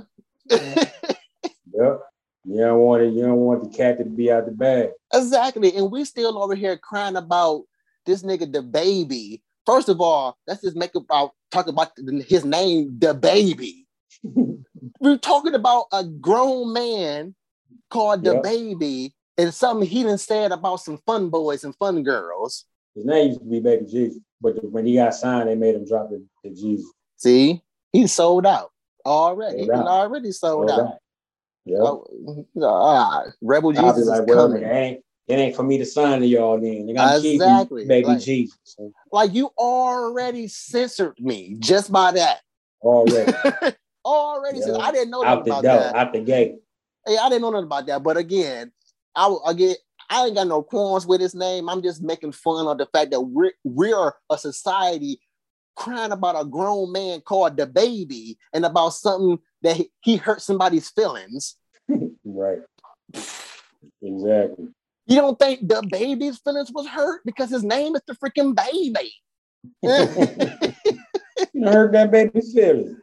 [0.50, 2.02] Yep.
[2.46, 3.14] You don't want it.
[3.14, 4.90] You don't want the cat to be out the bag.
[5.14, 5.76] exactly.
[5.76, 7.64] And we still over here crying about
[8.06, 11.92] this nigga the baby First of all, let's just make about talk about
[12.28, 13.88] his name, the baby.
[15.00, 17.36] We're talking about a grown man
[17.90, 18.42] called the Yeah.
[18.42, 22.66] baby, and something he done said about some fun boys and fun girls.
[22.96, 25.86] His name used to be Baby Jesus, but when he got signed, they made him
[25.86, 26.92] drop it to Jesus.
[27.18, 28.72] See, he's sold out
[29.06, 29.60] already.
[29.66, 29.88] Sold out.
[29.88, 30.84] already sold So out.
[30.90, 31.00] that-
[31.66, 31.78] Yeah.
[31.80, 34.64] Oh, ah, Rebel I'll be Jesus like, is well, coming.
[34.64, 36.86] it ain't, it ain't for me to sign to y'all then.
[36.86, 37.86] They got Exactly.
[37.86, 38.76] baby Like- Jesus
[39.12, 42.42] Like you already censored me just by that.
[42.82, 43.32] already
[44.06, 44.78] already, Yeah.
[44.78, 45.96] I didn't know out nothing the about door, that.
[45.96, 46.56] out the gate.
[47.06, 48.04] Hey, I didn't know nothing about that.
[48.04, 48.72] But again,
[49.16, 49.76] I again,
[50.10, 51.70] I ain't got no qualms with his name.
[51.70, 55.20] I'm just making fun of the fact that we're we're a society
[55.76, 60.42] crying about a grown man called the baby and about something that he, he hurt
[60.42, 61.56] somebody's feelings.
[62.26, 62.60] Right.
[64.02, 64.68] Exactly.
[65.06, 69.14] You don't think the baby's feelings was hurt because his name is the freaking baby?
[71.54, 72.98] You heard that baby's feeling.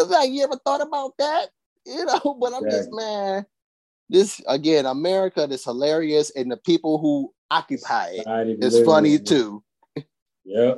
[0.00, 1.50] Was like, you ever thought about that?
[1.84, 2.96] You know, but I'm just, Exactly.
[3.04, 3.46] man,
[4.08, 9.24] this again, America is hilarious, and the people who occupy it to funny in.
[9.24, 9.64] too.
[10.44, 10.74] Yeah,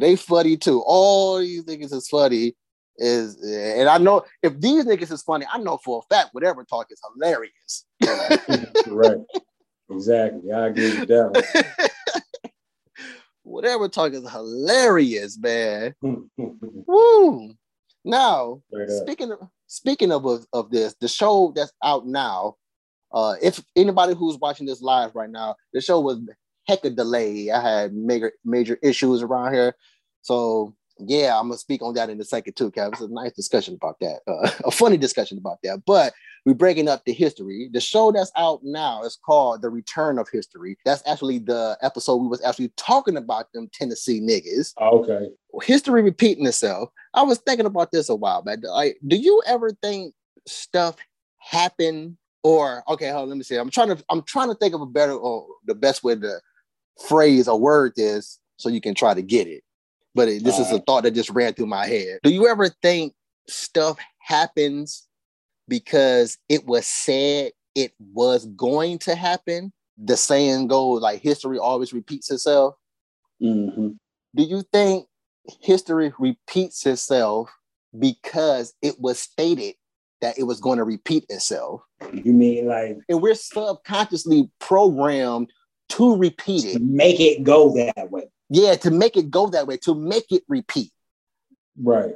[0.00, 0.82] They funny too.
[0.84, 2.56] All these niggas is funny.
[2.96, 6.64] Is and I know if these niggas is funny, I know for a fact whatever
[6.64, 7.86] talk is hilarious.
[8.88, 9.18] right.
[9.88, 10.52] Exactly.
[10.52, 11.90] I agree with that
[13.42, 15.94] whatever talk is hilarious, man.
[16.02, 17.54] Woo!
[18.04, 22.56] Now, speaking of speaking of, of of this, the show that's out now.
[23.12, 26.20] Uh, if anybody who's watching this live right now, the show was
[26.68, 27.50] heck hecka delay.
[27.50, 29.74] I had major major issues around here,
[30.22, 32.92] so yeah, I'm gonna speak on that in a second too, Kev.
[32.92, 35.82] It's a nice discussion about that, uh, a funny discussion about that.
[35.86, 36.12] But
[36.46, 37.68] we're breaking up the history.
[37.72, 40.78] The show that's out now is called The Return of History.
[40.84, 45.30] That's actually the episode we was actually talking about them Tennessee niggas Okay.
[45.62, 46.90] history repeating itself.
[47.14, 48.58] I was thinking about this a while back.
[48.62, 50.14] Like, do you ever think
[50.46, 50.96] stuff
[51.38, 53.56] happen or okay, hold on, let me see.
[53.56, 56.40] I'm trying to I'm trying to think of a better or the best way to
[57.08, 59.62] phrase or word this so you can try to get it.
[60.14, 62.18] But it, this is a thought that just ran through my head.
[62.22, 63.14] Do you ever think
[63.48, 65.06] stuff happens
[65.68, 69.72] because it was said it was going to happen?
[69.98, 72.74] The saying goes like history always repeats itself
[73.40, 73.88] hmm
[74.36, 75.06] do you think
[75.60, 77.50] history repeats itself
[77.98, 79.74] because it was stated
[80.20, 81.82] that it was going to repeat itself
[82.12, 85.52] You mean like and we're subconsciously programmed
[85.90, 86.72] to repeat it.
[86.74, 88.24] to make it go that way?
[88.48, 90.90] yeah to make it go that way to make it repeat
[91.82, 92.14] Right.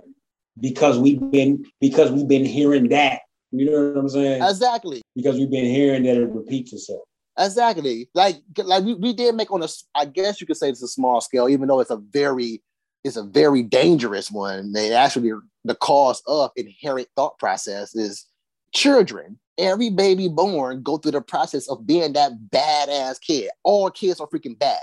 [0.60, 3.20] Because we've been because we've been hearing that.
[3.50, 4.42] You know what I'm saying?
[4.42, 7.02] exactly because we've been hearing that it repeats itself.
[7.38, 10.82] exactly like like we, we did make on a I guess you could say it's
[10.82, 12.62] a small scale even though it's a very
[13.04, 15.32] it's a very dangerous one they actually
[15.64, 18.26] the cause of inherent thought process is
[18.72, 24.20] children every baby born go through the process of being that badass kid all kids
[24.20, 24.80] are freaking bad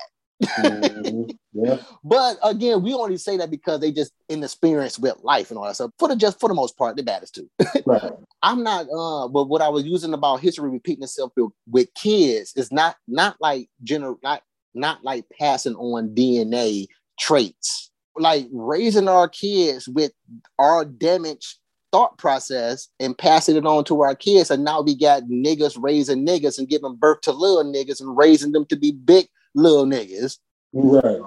[0.57, 1.29] Mhm.
[1.53, 1.77] Yeah.
[2.03, 5.75] but again we only say that because they just inexperienced with life and all that
[5.75, 7.49] stuff for the just for the most part the baddest too
[7.85, 8.13] Right.
[8.41, 12.53] I'm not uh but what I was using about history repeating itself with, with kids
[12.55, 14.41] is not not like gener not
[14.73, 16.87] not like passing on DNA
[17.19, 17.90] traits.
[18.17, 20.11] Like raising our kids with
[20.59, 21.57] our damaged
[21.91, 24.51] thought process and passing it on to our kids.
[24.51, 28.51] And now we got niggas raising niggas and giving birth to little niggas and raising
[28.51, 30.37] them to be big little niggas.
[30.73, 31.21] Right.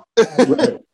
[0.48, 0.80] right.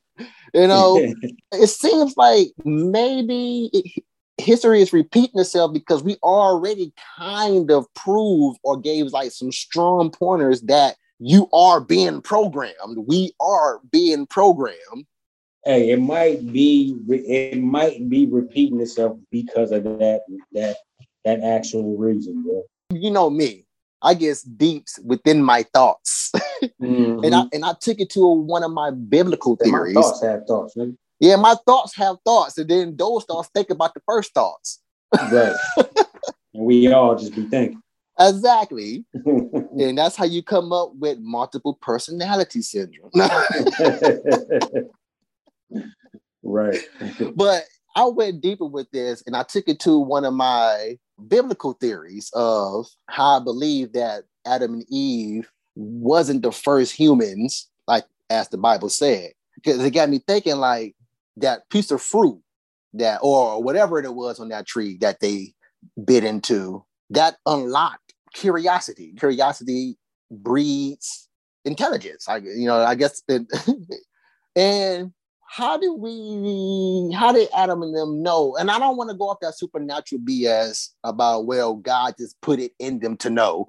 [0.53, 0.96] You know,
[1.53, 4.05] it seems like maybe it,
[4.38, 10.11] history is repeating itself because we already kind of proved or gave like some strong
[10.11, 13.05] pointers that you are being programmed.
[13.07, 15.07] We are being programmed.
[15.64, 20.77] Hey, it might be it might be repeating itself because of that that
[21.25, 22.62] that actual reason, bro.
[22.92, 23.66] You know me.
[24.03, 26.33] I get deeps within my thoughts.
[26.81, 29.94] and I and I took it to one of my biblical Mm-hmm.
[29.94, 30.96] my thoughts have thoughts, nigga.
[31.18, 34.81] Yeah, my thoughts have thoughts, and then those thoughts think about the first thoughts.
[35.31, 35.55] Right.
[35.77, 37.83] and we all just be thinking.
[38.18, 39.05] Exactly.
[39.79, 43.11] And that's how you come up with multiple personality syndrome.
[46.42, 46.78] Right.
[47.35, 47.64] but
[47.96, 52.30] I went deeper with this and I took it to one of my biblical theories
[52.35, 58.59] of how I believe that Adam and Eve wasn't the first humans, like as the
[58.59, 59.33] Bible said.
[59.56, 60.94] Because it got me thinking like
[61.37, 62.40] that piece of fruit
[62.94, 65.52] that or whatever it was on that tree that they
[66.04, 69.12] bit into, that unlocked curiosity.
[69.18, 69.96] Curiosity
[70.30, 71.28] breeds
[71.64, 72.28] intelligence.
[72.28, 73.46] I you know, I guess it,
[74.56, 75.12] and
[75.51, 78.55] how do we how did Adam and them know?
[78.57, 82.61] And I don't want to go off that supernatural BS about well, God just put
[82.61, 83.67] it in them to know.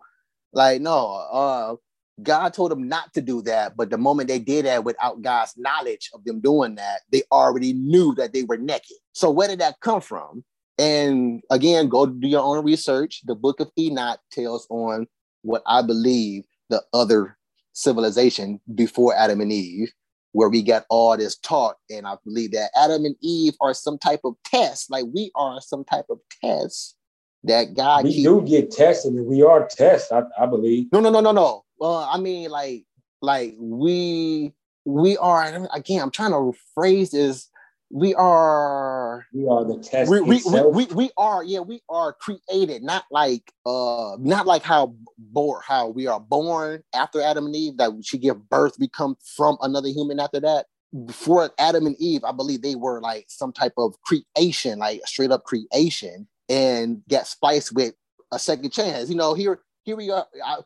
[0.53, 1.75] Like, no, uh
[2.21, 5.55] God told them not to do that, but the moment they did that without God's
[5.57, 8.97] knowledge of them doing that, they already knew that they were naked.
[9.13, 10.43] So where did that come from?
[10.77, 13.21] And again, go do your own research.
[13.25, 15.07] The book of Enoch tells on
[15.41, 17.39] what I believe the other
[17.73, 19.91] civilization before Adam and Eve,
[20.33, 21.75] where we got all this taught.
[21.89, 25.59] And I believe that Adam and Eve are some type of test, like we are
[25.61, 26.95] some type of test
[27.43, 28.05] that God.
[28.05, 30.17] We keep- do get tested, and we are tested.
[30.37, 30.87] I, I believe.
[30.91, 31.63] No, no, no, no, no.
[31.79, 32.85] Well, I mean, like,
[33.21, 34.53] like we
[34.85, 36.01] we are again.
[36.01, 36.37] I'm trying to
[36.77, 37.49] rephrase this.
[37.93, 42.83] We are We are the test we, we, we, we, are yeah we are created
[42.83, 47.77] not like uh not like how born how we are born after adam and eve
[47.77, 50.67] that she give birth we come from another human after that.
[51.05, 55.31] Before adam and eve i believe they were like some type of creation like straight
[55.31, 57.93] up creation and get spliced with
[58.31, 59.09] a second chance.
[59.09, 60.57] You know here here we are I,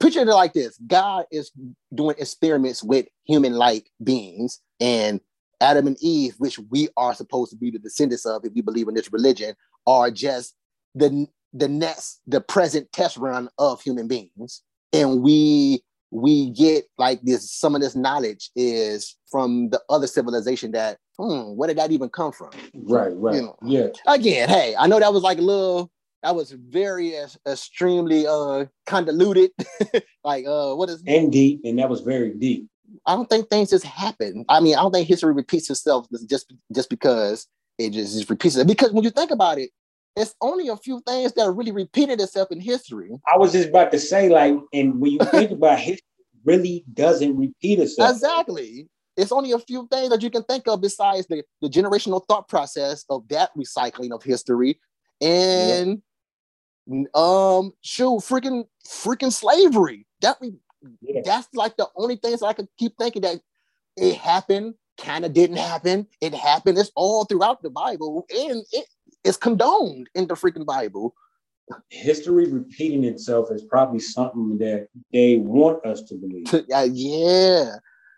[0.00, 0.78] picture it like this.
[0.86, 1.50] God is
[1.94, 5.20] doing experiments with human like beings and
[5.60, 8.88] Adam and Eve, which we are supposed to be the descendants of if we believe
[8.88, 9.54] in this religion,
[9.86, 10.54] are just
[10.94, 14.62] the the next, the present test run of human beings.
[14.92, 20.72] And we we get like this, some of this knowledge is from the other civilization
[20.72, 22.50] that, hmm, where did that even come from?
[22.74, 23.34] right, right.
[23.34, 23.56] You know.
[23.62, 23.88] Yeah.
[24.06, 25.90] Again, hey, I know that was like a little
[26.22, 29.50] that was very uh, extremely uh convoluted.
[30.24, 32.68] like uh what is And deep, and that was very deep.
[33.06, 34.44] I don't think things just happen.
[34.48, 37.46] I mean, I don't think history repeats itself just just because
[37.78, 38.66] it just, just repeats it.
[38.66, 39.70] Because when you think about it,
[40.16, 43.10] it's only a few things that really repeated itself in history.
[43.32, 46.02] I was just about to say, like, and when you think about history,
[46.44, 48.12] really doesn't repeat itself.
[48.12, 48.88] Exactly.
[49.16, 52.48] It's only a few things that you can think of besides the, the generational thought
[52.48, 54.78] process of that recycling of history
[55.20, 56.02] and
[57.14, 60.06] um shoot freaking freaking slavery.
[60.20, 60.52] That re-
[61.00, 61.20] Yeah.
[61.24, 63.40] that's like the only things I could keep thinking that
[63.96, 66.06] it happened, kind of didn't happen.
[66.20, 66.78] It happened.
[66.78, 68.86] It's all throughout the Bible, and it
[69.24, 71.14] is condoned in the freaking Bible.
[71.90, 76.46] History repeating itself is probably something that they want us to believe.
[76.68, 77.74] Yeah,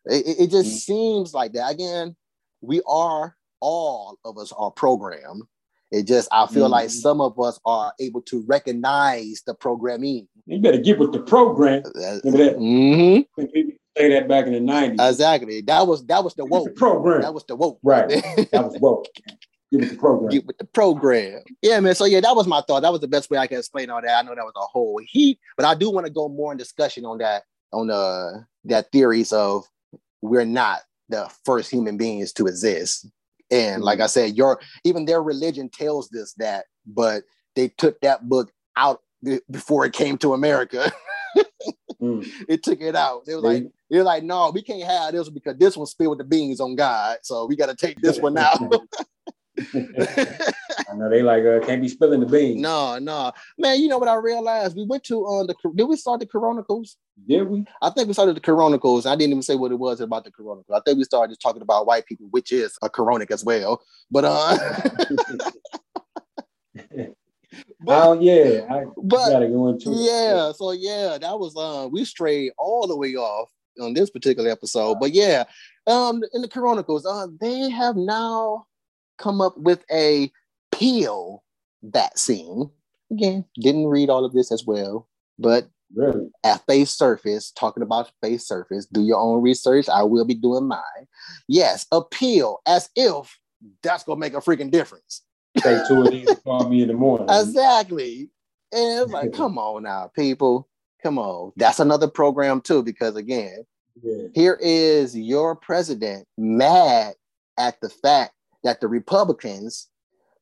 [0.06, 0.80] it, it- just Mhm.
[0.80, 1.70] seems like that.
[1.70, 2.14] Again,
[2.60, 5.42] we are all of us are programmed.
[5.90, 7.00] It just I feel like Mhm.
[7.00, 10.28] some of us are able to recognize the programming.
[10.46, 11.82] You better get with the program.
[11.94, 12.56] Remember that?
[12.58, 13.40] Mm-hmm.
[13.96, 15.08] Say that back in the 90s.
[15.10, 15.60] Exactly.
[15.62, 16.64] That was that was the Get woke.
[16.66, 17.22] the program.
[17.22, 17.78] That was the woke.
[17.82, 18.08] Right.
[18.52, 19.06] that was woke.
[19.72, 20.30] Get with the program.
[20.30, 21.40] get with the program.
[21.62, 21.94] Yeah, man.
[21.94, 22.80] So yeah, that was my thought.
[22.80, 24.16] That was the best way I can explain all that.
[24.18, 26.58] I know that was a whole heat, but I do want to go more in
[26.58, 29.64] discussion on that, on uh that theories of
[30.22, 33.06] we're not the first human beings to exist.
[33.50, 37.24] And like I said, your even their religion tells this that, but
[37.56, 39.00] they took that book out
[39.50, 40.92] before it came to America.
[42.00, 42.24] Mm.
[42.48, 43.24] it took it out.
[43.26, 46.18] They were like, they're like, no, we can't have this because this one spilled with
[46.18, 47.18] the beans on God.
[47.22, 48.60] So we got to take this one out.
[49.74, 52.60] I know they like uh, can't be spilling the beans.
[52.60, 53.80] No, no, man.
[53.80, 54.76] You know what I realized?
[54.76, 55.54] We went to uh, the.
[55.74, 56.96] Did we start the Chronicles?
[57.26, 57.64] Did we?
[57.82, 59.06] I think we started the Chronicles.
[59.06, 60.66] I didn't even say what it was about the Chronicles.
[60.74, 63.82] I think we started just talking about white people, which is a Coronic as well.
[64.10, 64.58] But uh,
[66.74, 67.14] but,
[67.88, 69.96] oh yeah, I but gotta go into it.
[69.98, 70.52] yeah.
[70.52, 74.98] So yeah, that was uh, we strayed all the way off on this particular episode.
[75.00, 75.44] But yeah,
[75.86, 78.66] um, in the Chronicles, uh, they have now
[79.18, 80.30] come up with a
[80.72, 81.42] peel
[81.82, 82.70] vaccine.
[83.10, 86.30] Again, didn't read all of this as well, but Really?
[86.44, 89.88] at face surface, talking about face surface, do your own research.
[89.88, 91.06] I will be doing mine.
[91.48, 93.38] Yes, appeal as if
[93.82, 95.22] that's gonna make a freaking difference.
[95.56, 97.26] Take two of these and call me in the morning.
[97.30, 98.30] Exactly.
[98.72, 100.68] And it's like, come on now, people.
[101.02, 101.52] Come on.
[101.56, 103.64] That's another program too, because again,
[104.02, 104.28] Yeah.
[104.34, 107.14] here is your president mad
[107.56, 108.32] at the fact
[108.68, 109.88] that the Republicans,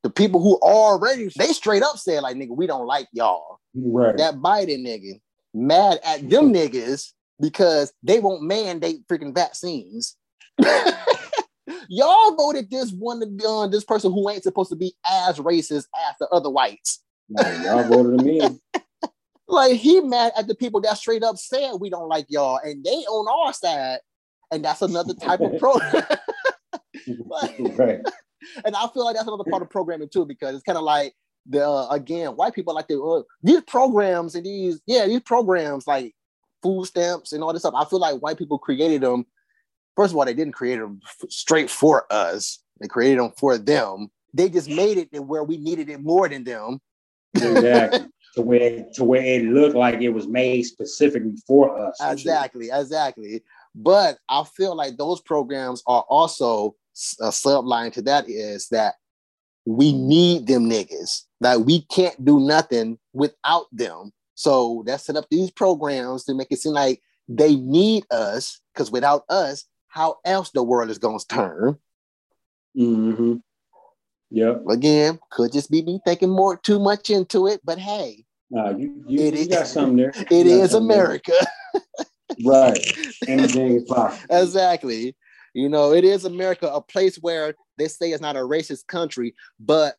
[0.02, 3.60] the people who already they straight up said, like, nigga, we don't like y'all.
[3.74, 4.16] Right.
[4.16, 5.20] that Biden nigga
[5.54, 10.16] mad at them niggas because they won't mandate freaking vaccines.
[11.88, 15.38] Y'all voted this one to be on this person who ain't supposed to be as
[15.38, 17.02] racist as the other whites.
[17.30, 18.60] Like, y'all voted in.
[19.48, 22.82] Like he mad at the people that straight up said we don't like y'all, and
[22.82, 24.00] they on our side,
[24.50, 26.04] and that's another type of program.
[27.76, 28.04] right.
[28.64, 31.14] And I feel like that's another part of programming too, because it's kind of like
[31.48, 35.86] the uh, again, white people like to uh, these programs and these yeah these programs
[35.86, 36.14] like
[36.62, 37.74] food stamps and all this stuff.
[37.76, 39.26] I feel like white people created them
[39.96, 42.62] first of all, they didn't create them straight for us.
[42.80, 44.10] They created them for them.
[44.32, 46.80] They just made it where we needed it more than them.
[47.34, 48.00] Exactly.
[48.34, 51.96] to where to where it looked like it was made specifically for us.
[52.02, 53.42] Exactly, exactly.
[53.74, 56.76] But I feel like those programs are also
[57.20, 58.94] a subline to that is that
[59.66, 61.22] we need them niggas.
[61.40, 64.12] Like we can't do nothing without them.
[64.34, 68.90] So that set up these programs to make it seem like they need us because
[68.90, 71.78] without us, how else the world is going to turn?
[72.78, 73.36] Mm-hmm.
[74.30, 74.64] Yep.
[74.68, 79.02] Again, could just be me thinking more too much into it, but hey, nah, you,
[79.06, 80.12] you, it you is, got something there.
[80.30, 81.32] It is America.
[82.44, 82.78] right.
[83.28, 84.36] Anything is possible.
[84.36, 85.16] Exactly.
[85.56, 89.34] You know, it is America, a place where they say it's not a racist country,
[89.58, 89.94] but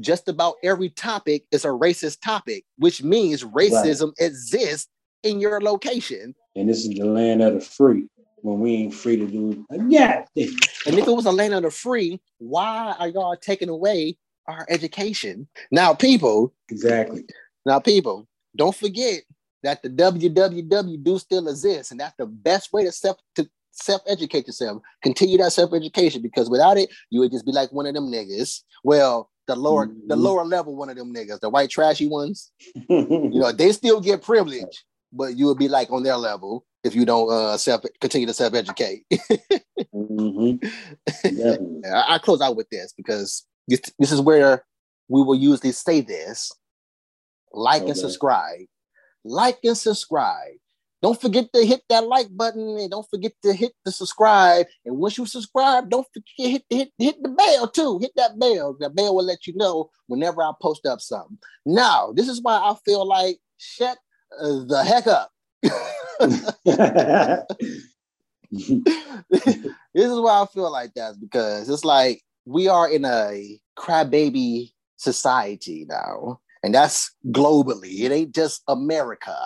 [0.00, 4.30] just about every topic is a racist topic, which means racism right.
[4.30, 4.88] exists
[5.22, 6.34] in your location.
[6.56, 10.24] And this is the land of the free when we ain't free to do yeah.
[10.34, 14.16] And if it was a land of the free, why are y'all taking away
[14.48, 15.46] our education?
[15.70, 16.54] Now, people.
[16.70, 17.26] Exactly.
[17.66, 19.24] Now, people, don't forget
[19.62, 24.46] that the WWW do still exist, and that's the best way to self to self-educate
[24.46, 24.82] yourself.
[25.02, 28.60] Continue that self-education because without it, you would just be like one of them niggas.
[28.84, 30.08] Well, the lower mm-hmm.
[30.08, 32.52] the lower level one of them niggas, the white trashy ones.
[32.74, 32.86] you
[33.32, 37.04] know, they still get privilege, but you would be like on their level if you
[37.04, 39.04] don't uh, self continue to self educate.
[39.94, 40.66] mm-hmm.
[41.86, 44.64] I, I, close out with this because this, this is where
[45.08, 46.52] we will usually say this:
[47.52, 47.90] like okay.
[47.90, 48.66] and subscribe,
[49.24, 50.54] like and subscribe.
[51.02, 54.66] Don't forget to hit that like button and don't forget to hit the subscribe.
[54.86, 57.98] And once you subscribe, don't forget hit hit hit the bell too.
[57.98, 58.76] Hit that bell.
[58.78, 61.38] The bell will let you know whenever I post up something.
[61.66, 63.98] Now, this is why I feel like shut
[64.30, 65.32] the heck up.
[69.92, 74.72] this is why I feel like that because it's like we are in a crybaby
[74.98, 78.02] society now, and that's globally.
[78.02, 79.36] It ain't just America.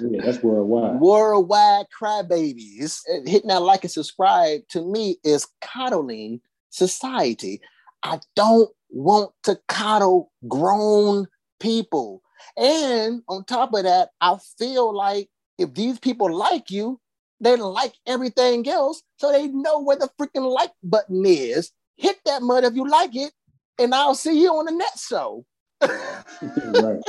[0.00, 1.00] Yeah, that's worldwide.
[1.00, 3.00] Worldwide crybabies.
[3.12, 7.60] Uh, Hitting that like and subscribe to me is coddling society.
[8.02, 11.26] I don't want to coddle grown
[11.60, 12.22] people.
[12.56, 15.28] And on top of that, I feel like
[15.58, 17.00] if these people like you,
[17.40, 21.72] they like everything else, so they know where the freaking like button is.
[21.96, 23.32] Hit that mud if you like it,
[23.78, 25.44] and I'll see you on the next show.
[25.80, 27.00] right.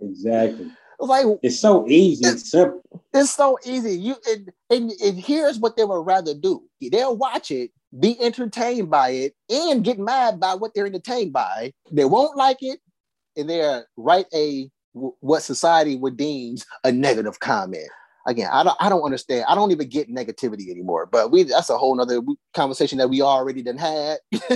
[0.00, 0.70] Exactly.
[1.02, 2.80] Like it's so easy and simple.
[3.12, 3.98] It's so easy.
[3.98, 6.62] You and, and, and here's what they would rather do.
[6.80, 11.72] They'll watch it, be entertained by it, and get mad by what they're entertained by.
[11.90, 12.78] They won't like it,
[13.36, 17.88] and they're write a what society would deem a negative comment.
[18.28, 19.46] Again, I don't, I don't understand.
[19.48, 21.06] I don't even get negativity anymore.
[21.06, 22.20] But we that's a whole nother
[22.54, 24.18] conversation that we already done had.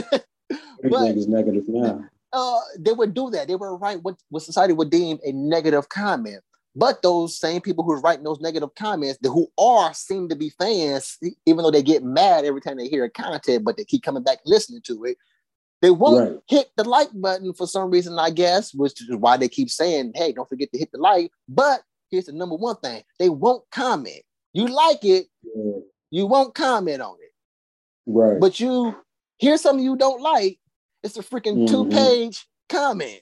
[0.84, 2.04] Everything is negative now.
[2.36, 3.48] Uh, they would do that.
[3.48, 6.42] They would write what, what society would deem a negative comment.
[6.74, 10.50] But those same people who are writing those negative comments, who are seem to be
[10.50, 11.16] fans,
[11.46, 14.22] even though they get mad every time they hear a content, but they keep coming
[14.22, 15.16] back listening to it.
[15.80, 16.40] They won't right.
[16.48, 20.12] hit the like button for some reason, I guess, which is why they keep saying,
[20.14, 21.32] hey, don't forget to hit the like.
[21.48, 21.80] But
[22.10, 24.22] here's the number one thing they won't comment.
[24.52, 25.80] You like it, yeah.
[26.10, 27.32] you won't comment on it.
[28.06, 28.38] Right.
[28.38, 28.94] But you
[29.38, 30.58] hear something you don't like,
[31.06, 31.72] it's a freaking mm-hmm.
[31.72, 33.20] two page comment.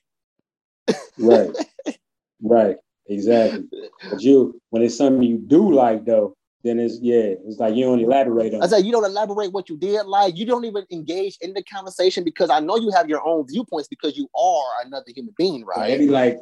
[1.18, 1.50] right.
[2.46, 2.76] Right.
[3.06, 3.64] Exactly.
[4.10, 7.84] But you, when it's something you do like, though, then it's yeah, it's like you
[7.84, 8.62] don't elaborate on.
[8.62, 10.36] I said you don't elaborate what you did like.
[10.36, 13.88] You don't even engage in the conversation because I know you have your own viewpoints
[13.88, 15.88] because you are another human being, right?
[15.88, 16.38] They be like,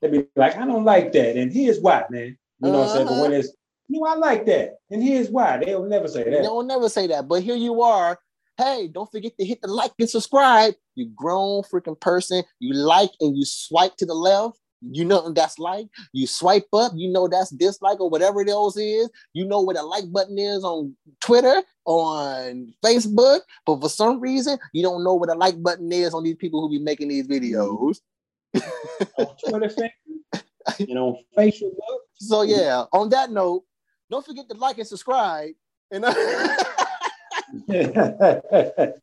[0.00, 2.36] they be like, I don't like that, and here's why, man.
[2.62, 2.80] You know uh-huh.
[2.80, 3.06] what I'm saying?
[3.06, 3.40] But when uh-huh.
[3.40, 3.56] it's
[3.88, 5.56] you know, I like that, and here's why.
[5.56, 6.42] They'll never say that.
[6.42, 7.26] They'll never say that.
[7.26, 8.18] But here you are.
[8.60, 10.74] Hey, don't forget to hit the like and subscribe.
[10.94, 12.44] You grown freaking person.
[12.58, 15.86] You like and you swipe to the left you know that's like.
[16.12, 19.10] You swipe up, you know that's dislike or whatever else is.
[19.32, 24.58] You know where the like button is on Twitter, on Facebook, but for some reason
[24.72, 27.28] you don't know where the like button is on these people who be making these
[27.28, 27.98] videos.
[29.18, 29.90] on Twitter,
[30.78, 31.98] you know, Facebook.
[32.14, 33.64] So yeah, on that note,
[34.10, 35.50] don't forget to like and subscribe.
[35.90, 36.04] And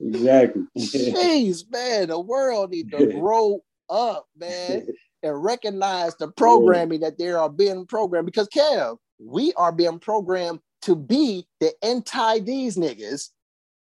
[0.00, 0.62] exactly.
[0.78, 4.86] Jeez, man, the world need to grow up, man,
[5.22, 8.26] and recognize the programming that they are being programmed.
[8.26, 13.28] Because Kev, we are being programmed to be the anti these niggas.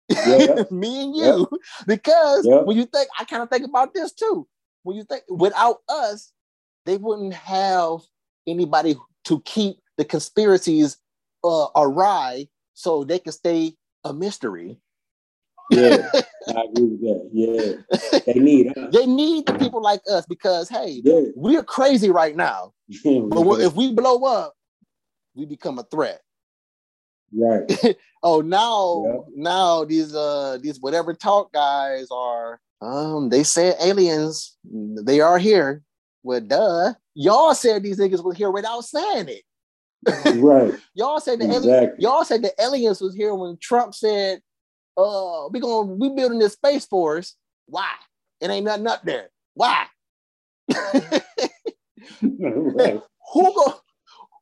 [0.09, 0.65] Yeah.
[0.71, 1.49] Me and you.
[1.51, 1.59] Yeah.
[1.87, 2.63] Because yeah.
[2.63, 4.47] when you think, I kind of think about this too.
[4.83, 6.33] When you think without us,
[6.87, 8.01] they wouldn't have
[8.47, 10.97] anybody to keep the conspiracies
[11.45, 12.49] uh, awry
[12.81, 13.75] so they can stay
[14.05, 14.79] a mystery.
[15.71, 15.99] Yeah,
[16.49, 17.29] I agree with that.
[17.33, 18.93] Yeah, they need us.
[18.93, 21.21] They need the people like us because hey, Yeah.
[21.37, 22.73] we're crazy right now.
[23.05, 24.55] But if we blow up,
[25.35, 26.21] we become a threat.
[27.33, 27.97] right.
[28.23, 35.21] Oh, now now these uh these whatever talk guys are um they said aliens they
[35.21, 35.83] are here.
[36.23, 36.93] Well, duh.
[37.15, 39.43] Y'all said these niggas were here without saying it.
[40.07, 40.75] Right.
[40.95, 44.41] Y'all said the aliens, y'all said the aliens was here when Trump said,
[44.97, 47.37] uh, we gonna we building this space force.
[47.67, 47.91] Why?
[48.41, 49.31] It ain't nothing up there.
[49.55, 49.87] Why?
[50.71, 51.23] right.
[53.33, 53.81] who go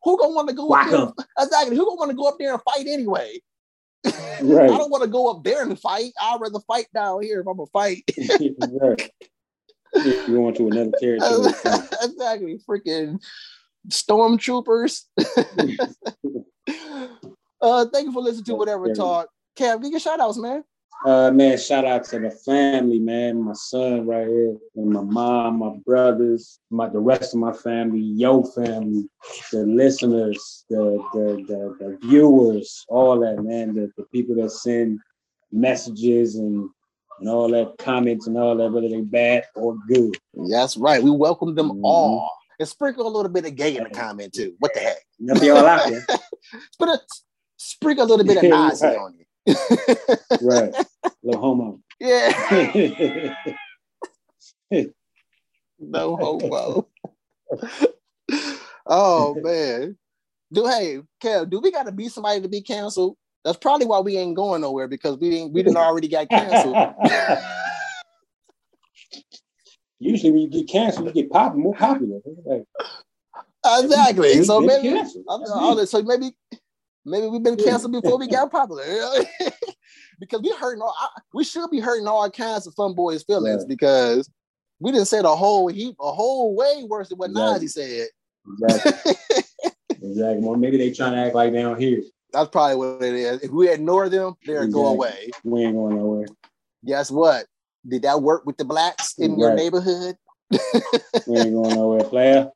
[0.03, 1.01] who gonna want to go Whack up there?
[1.01, 1.13] 'em.
[1.39, 1.77] Exactly.
[1.77, 3.41] Who gonna want to go up there and fight anyway?
[4.41, 4.71] Right.
[4.71, 6.13] I don't want to go up there and fight.
[6.21, 8.05] I'd rather fight down here if I'm gonna fight.
[8.81, 9.11] right.
[9.95, 11.53] You're going to another territory.
[12.03, 12.61] exactly.
[12.69, 13.21] Freaking
[13.89, 15.05] stormtroopers.
[17.61, 19.29] uh thank you for listening to whatever talk.
[19.57, 20.63] Cam, give your shout outs, man.
[21.07, 23.41] Uh, man, shout out to the family, man.
[23.41, 28.01] My son right here, and my mom, my brothers, my the rest of my family,
[28.01, 29.09] your family,
[29.53, 33.75] the listeners, the the the, the viewers, all that, man.
[33.75, 34.99] The, the people that send
[35.53, 36.69] messages and
[37.21, 40.17] and all that comments and all that, whether they bad or good.
[40.51, 41.03] That's right.
[41.03, 41.81] We welcome them Mhm.
[41.85, 42.38] all.
[42.59, 44.55] And sprinkle a little bit of gay in the comment too.
[44.59, 44.99] What the heck?
[45.19, 46.05] Nothing y'all out there,
[46.79, 47.01] Put a
[47.57, 48.99] sprinkle a little bit of Nazi right.
[48.99, 49.15] on
[49.47, 50.21] it.
[50.43, 50.87] right?
[51.23, 51.81] Little homo.
[52.01, 53.35] Yeah.
[55.81, 56.89] No homo.
[58.85, 59.97] oh man.
[60.53, 63.17] Do hey, Kev, do we gotta be somebody to be canceled?
[63.45, 66.75] That's probably why we ain't going nowhere because we didn't we didn't already got canceled.
[70.01, 72.21] Usually, when you get canceled, you get pop more popular.
[72.45, 72.65] Like,
[73.67, 74.45] Exactly.
[74.45, 75.25] So maybe canceled.
[75.29, 76.31] I'm- That's all so maybe
[77.05, 78.85] maybe we've been canceled before we got popular.
[80.21, 80.95] because we hurting all
[81.35, 83.69] we should be hurting all kinds of fun boys' feelings Right.
[83.69, 84.31] because
[84.81, 87.53] we didn't say the whole heap, a whole way worse than what Exactly.
[87.53, 88.09] Nazi said.
[88.63, 89.13] Exactly.
[89.91, 90.39] exactly.
[90.47, 92.03] Well, maybe they trying to act like they don't hear.
[92.33, 93.43] That's probably what it is.
[93.43, 95.31] If we ignore them, they'll go away.
[95.45, 96.27] We ain't going nowhere.
[96.85, 97.47] Guess what?
[97.89, 100.17] Did that work with the blacks in your neighborhood?
[100.51, 102.51] We ain't going nowhere, player.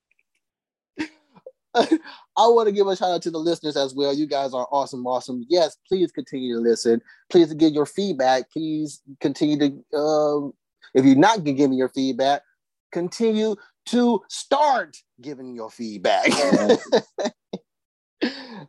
[1.75, 4.13] I want to give a shout out to the listeners as well.
[4.13, 5.47] You guys are awesome, awesome.
[5.49, 7.01] Yes, please continue to listen.
[7.31, 8.51] Please give your feedback.
[8.51, 10.53] Please continue to, um,
[10.95, 12.43] if you're not me your feedback,
[12.91, 13.57] continue
[13.87, 16.27] to start giving your feedback.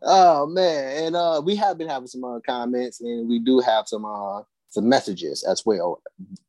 [0.02, 3.88] oh man, and uh, we have been having some uh, comments, and we do have
[3.88, 4.42] some uh,
[4.74, 6.02] some messages as well,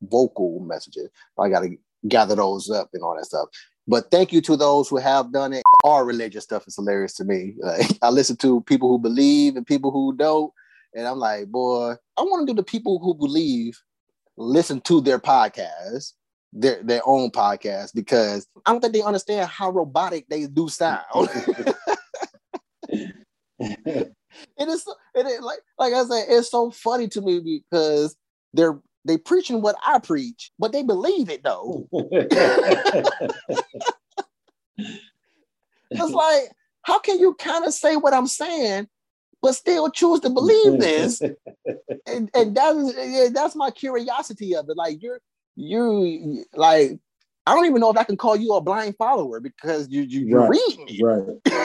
[0.03, 1.11] vocal messages.
[1.39, 1.77] I got to
[2.09, 3.49] gather those up and all that stuff.
[3.87, 5.63] But thank you to those who have done it.
[5.83, 7.55] All religious stuff is hilarious to me.
[7.59, 10.51] Like I listen to people who believe and people who don't,
[10.95, 13.79] and I'm like, boy, I want to do the people who believe
[14.39, 16.13] listen to their podcast,
[16.53, 21.05] their their own podcast, because I don't think they understand how robotic they do sound.
[24.59, 28.17] it is it is like like I said, it's so funny to me because
[28.55, 31.89] they're they preaching what I preach, but they believe it though.
[35.97, 36.51] It's like,
[36.83, 38.89] how can you kind of say what I'm saying,
[39.43, 41.21] but still choose to believe this?
[42.07, 44.77] And, and that is that's my curiosity of it.
[44.77, 45.21] Like you're
[45.57, 46.99] you like
[47.47, 50.21] I don't even know if I can call you a blind follower because you, you
[50.27, 50.51] you're Right.
[50.51, 51.03] reading it.
[51.03, 51.25] right.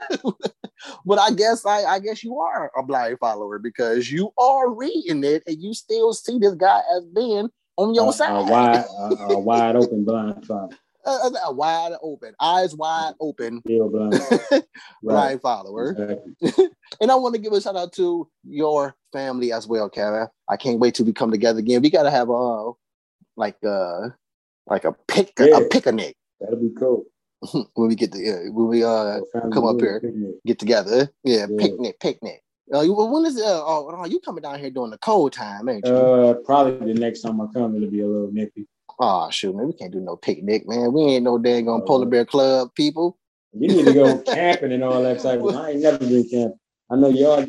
[1.04, 5.24] but I guess I, I guess you are a blind follower because you are reading
[5.24, 8.50] it and you still see this guy as being on your A, a side.
[8.50, 9.02] wide, a,
[9.34, 10.48] a wide open blind.
[10.50, 14.14] Uh, uh, wide open, eyes wide open, Still blind.
[14.50, 14.64] Right.
[15.02, 15.90] blind follower.
[16.40, 16.68] Exactly.
[17.00, 20.26] And I want to give a shout out to your family as well, Kevin.
[20.48, 21.82] I can't wait till we come together again.
[21.82, 22.72] We gotta have a
[23.36, 24.08] like uh
[24.66, 25.58] like a pic Yeah.
[25.58, 27.04] a picnic That'll be cool.
[27.74, 29.20] when we get to uh, when we uh
[29.52, 30.00] come up here.
[30.00, 30.34] picnic.
[30.44, 31.08] get together.
[31.24, 31.56] Yeah, Yeah.
[31.58, 32.42] picnic, picnic.
[32.72, 35.68] Uh, you- when is uh, oh, oh, you coming down here during the cold time,
[35.68, 35.92] ain't you?
[35.92, 38.66] Uh, probably the next time I come, it'll be a little nippy.
[38.98, 40.92] oh shoot, man, we can't do no picnic, man.
[40.92, 41.84] We ain't no dang on Oh.
[41.86, 43.16] polar bear club people.
[43.52, 45.54] You need to go camping and all that type of.
[45.54, 46.58] I ain't never been camping.
[46.90, 47.44] I know y'all.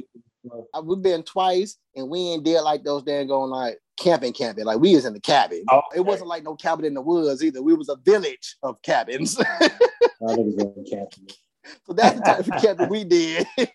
[0.83, 4.65] We've been twice, and we ain't did like those dang going like camping, camping.
[4.65, 5.63] Like we was in the cabin.
[5.69, 7.61] Oh, It wasn't like no cabin in the woods either.
[7.61, 9.37] We was a village of cabins.
[9.61, 9.79] I think
[10.21, 11.27] it's going camping.
[11.85, 13.47] so that's the type of camping we did.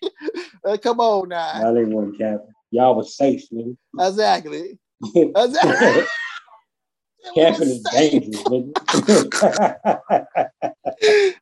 [0.67, 1.69] Uh, come on now.
[1.69, 2.47] I think one camping.
[2.71, 3.77] Y'all was safe, nigga.
[3.99, 4.79] Exactly.
[5.13, 6.03] Exactly.
[7.35, 9.75] camping is dangerous, nigga.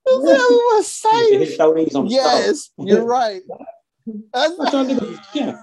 [0.05, 1.57] we was safe.
[2.11, 3.41] Yes, you're right.
[4.33, 5.57] That's I'm trying to think of yeah.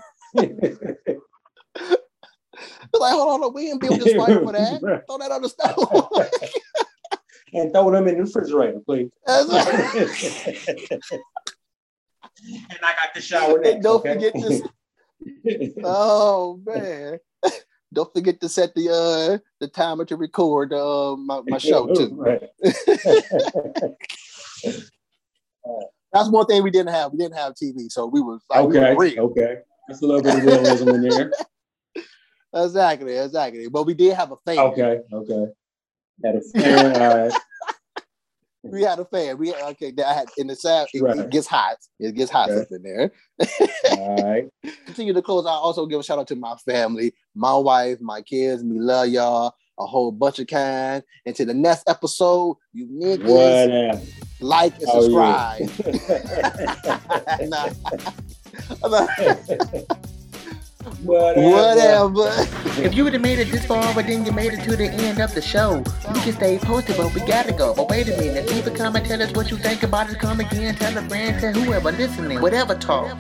[2.95, 4.80] like, hold on, we didn't build this fight for that.
[5.07, 6.28] Throw that on the stove.
[7.53, 9.11] and throw them in the refrigerator, please.
[12.43, 13.82] And I got the shower And next.
[13.82, 14.14] don't okay?
[14.14, 14.62] forget this.
[15.84, 17.18] Oh man.
[17.93, 22.14] Don't forget to set the uh the timer to record uh my, my show too.
[22.14, 22.49] Right.
[26.13, 27.13] That's one thing we didn't have.
[27.13, 28.95] We didn't have TV, so we was like we okay.
[28.95, 29.23] were.
[29.31, 29.59] Okay.
[29.89, 31.33] That's a little bit of realism in there.
[32.53, 33.69] Exactly, exactly.
[33.69, 34.59] But we did have a fan.
[34.59, 34.99] Okay.
[35.13, 35.47] Okay.
[36.25, 36.99] Had a fan.
[36.99, 37.33] Right.
[38.63, 39.39] We had a fan.
[39.39, 39.91] We okay.
[40.07, 40.89] I had in the south.
[40.93, 41.17] It, Right.
[41.17, 41.79] it gets hot.
[41.99, 42.61] It gets hot Okay.
[42.61, 43.13] up in there.
[43.93, 44.51] All right.
[44.85, 45.47] Continue to close.
[45.47, 48.63] I also give a shout out to my family, my wife, my kids.
[48.63, 49.55] We love y'all.
[49.79, 51.03] A whole bunch of kind.
[51.25, 54.03] And to the next episode, you niggas Whatever.
[54.41, 55.70] Like and Oh, subscribe.
[57.41, 57.70] yeah.
[61.03, 62.09] Whatever.
[62.09, 62.30] Whatever.
[62.82, 64.86] If you would have made it this far, but then you made it to the
[64.91, 65.78] end of the show,
[66.14, 67.74] you can stay posted, but we gotta go.
[67.74, 70.18] But wait a minute, leave a comment, tell us what you think about it.
[70.18, 73.18] Come again, tell a friend, tell whoever listening, whatever talk.